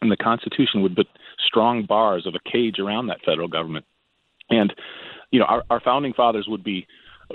and 0.02 0.12
the 0.12 0.18
Constitution 0.18 0.82
would 0.82 0.96
put 0.96 1.08
strong 1.46 1.86
bars 1.86 2.28
of 2.28 2.36
a 2.36 2.50
cage 2.50 2.80
around 2.80 3.08
that 3.08 3.26
federal 3.26 3.48
government. 3.48 3.86
And 4.50 4.74
you 5.32 5.40
know, 5.40 5.46
our, 5.46 5.64
our 5.70 5.80
founding 5.80 6.14
fathers 6.14 6.46
would 6.48 6.64
be 6.64 6.88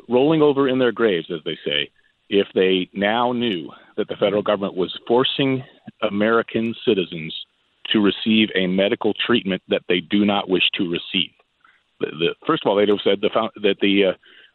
rolling 0.08 0.42
over 0.42 0.68
in 0.68 0.78
their 0.78 0.92
graves, 0.92 1.30
as 1.30 1.40
they 1.44 1.58
say, 1.64 1.90
if 2.28 2.46
they 2.54 2.88
now 2.92 3.32
knew 3.32 3.70
that 3.96 4.08
the 4.08 4.16
federal 4.16 4.42
government 4.42 4.76
was 4.76 4.96
forcing 5.06 5.62
American 6.02 6.74
citizens 6.86 7.34
to 7.92 8.00
receive 8.00 8.48
a 8.54 8.66
medical 8.66 9.12
treatment 9.26 9.62
that 9.68 9.82
they 9.88 10.00
do 10.00 10.24
not 10.24 10.48
wish 10.48 10.64
to 10.74 10.90
receive 10.90 11.30
the, 12.00 12.06
the 12.18 12.34
first 12.46 12.62
of 12.64 12.70
all, 12.70 12.76
they'd 12.76 12.88
have 12.88 12.98
said 13.04 13.20
the, 13.20 13.30
that 13.62 13.76
the 13.80 14.04
uh, 14.10 14.12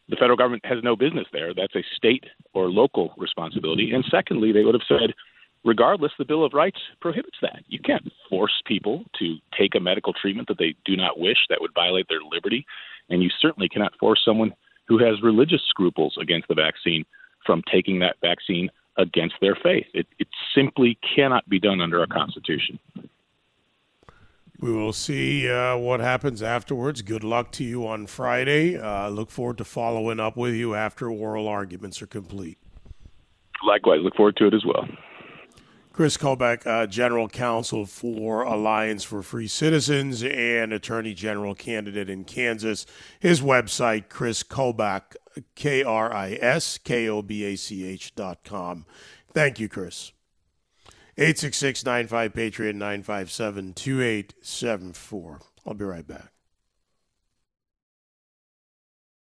the 0.08 0.16
federal 0.16 0.36
government 0.36 0.64
has 0.66 0.78
no 0.82 0.96
business 0.96 1.26
there. 1.32 1.54
That's 1.54 1.76
a 1.76 1.84
state 1.96 2.24
or 2.52 2.68
local 2.68 3.14
responsibility. 3.16 3.92
And 3.92 4.04
secondly, 4.10 4.50
they 4.50 4.64
would 4.64 4.74
have 4.74 4.82
said, 4.88 5.14
regardless, 5.64 6.10
the 6.18 6.24
Bill 6.24 6.44
of 6.44 6.52
Rights 6.52 6.80
prohibits 7.00 7.36
that. 7.42 7.62
You 7.68 7.78
can't 7.78 8.10
force 8.28 8.60
people 8.66 9.04
to 9.20 9.36
take 9.56 9.76
a 9.76 9.80
medical 9.80 10.12
treatment 10.12 10.48
that 10.48 10.58
they 10.58 10.74
do 10.84 10.96
not 10.96 11.20
wish. 11.20 11.36
That 11.48 11.60
would 11.60 11.70
violate 11.76 12.06
their 12.08 12.22
liberty. 12.28 12.66
And 13.08 13.22
you 13.22 13.30
certainly 13.40 13.68
cannot 13.68 13.92
force 14.00 14.20
someone 14.24 14.52
who 14.88 14.98
has 14.98 15.22
religious 15.22 15.62
scruples 15.68 16.18
against 16.20 16.48
the 16.48 16.56
vaccine 16.56 17.04
from 17.46 17.62
taking 17.72 18.00
that 18.00 18.16
vaccine 18.20 18.68
against 19.00 19.34
their 19.40 19.56
faith. 19.62 19.86
It, 19.94 20.06
it 20.18 20.28
simply 20.54 20.98
cannot 21.16 21.48
be 21.48 21.58
done 21.58 21.80
under 21.80 22.00
our 22.00 22.06
Constitution. 22.06 22.78
We 24.60 24.72
will 24.72 24.92
see 24.92 25.48
uh, 25.48 25.78
what 25.78 26.00
happens 26.00 26.42
afterwards. 26.42 27.00
Good 27.00 27.24
luck 27.24 27.50
to 27.52 27.64
you 27.64 27.86
on 27.86 28.06
Friday. 28.06 28.76
Uh, 28.76 29.08
look 29.08 29.30
forward 29.30 29.56
to 29.58 29.64
following 29.64 30.20
up 30.20 30.36
with 30.36 30.54
you 30.54 30.74
after 30.74 31.10
oral 31.10 31.48
arguments 31.48 32.02
are 32.02 32.06
complete. 32.06 32.58
Likewise, 33.66 34.00
look 34.02 34.14
forward 34.16 34.36
to 34.36 34.46
it 34.46 34.54
as 34.54 34.64
well. 34.64 34.86
Kris 36.00 36.16
Kobach, 36.16 36.66
uh, 36.66 36.86
General 36.86 37.28
Counsel 37.28 37.84
for 37.84 38.40
Alliance 38.40 39.04
for 39.04 39.22
Free 39.22 39.46
Citizens 39.46 40.22
and 40.22 40.72
Attorney 40.72 41.12
General 41.12 41.54
candidate 41.54 42.08
in 42.08 42.24
Kansas. 42.24 42.86
His 43.18 43.42
website, 43.42 44.08
Kris 44.08 44.42
Kobach, 44.42 45.14
K 45.54 45.82
R 45.82 46.10
I 46.10 46.38
S 46.40 46.78
K 46.78 47.06
O 47.06 47.20
B 47.20 47.44
A 47.44 47.54
C 47.54 47.84
H 47.84 48.14
dot 48.14 48.44
com. 48.44 48.86
Thank 49.34 49.60
you, 49.60 49.68
Kris. 49.68 50.12
866 51.18 51.84
95 51.84 52.32
Patriot 52.32 52.76
957 52.76 53.74
2874. 53.74 55.40
I'll 55.66 55.74
be 55.74 55.84
right 55.84 56.06
back. 56.06 56.32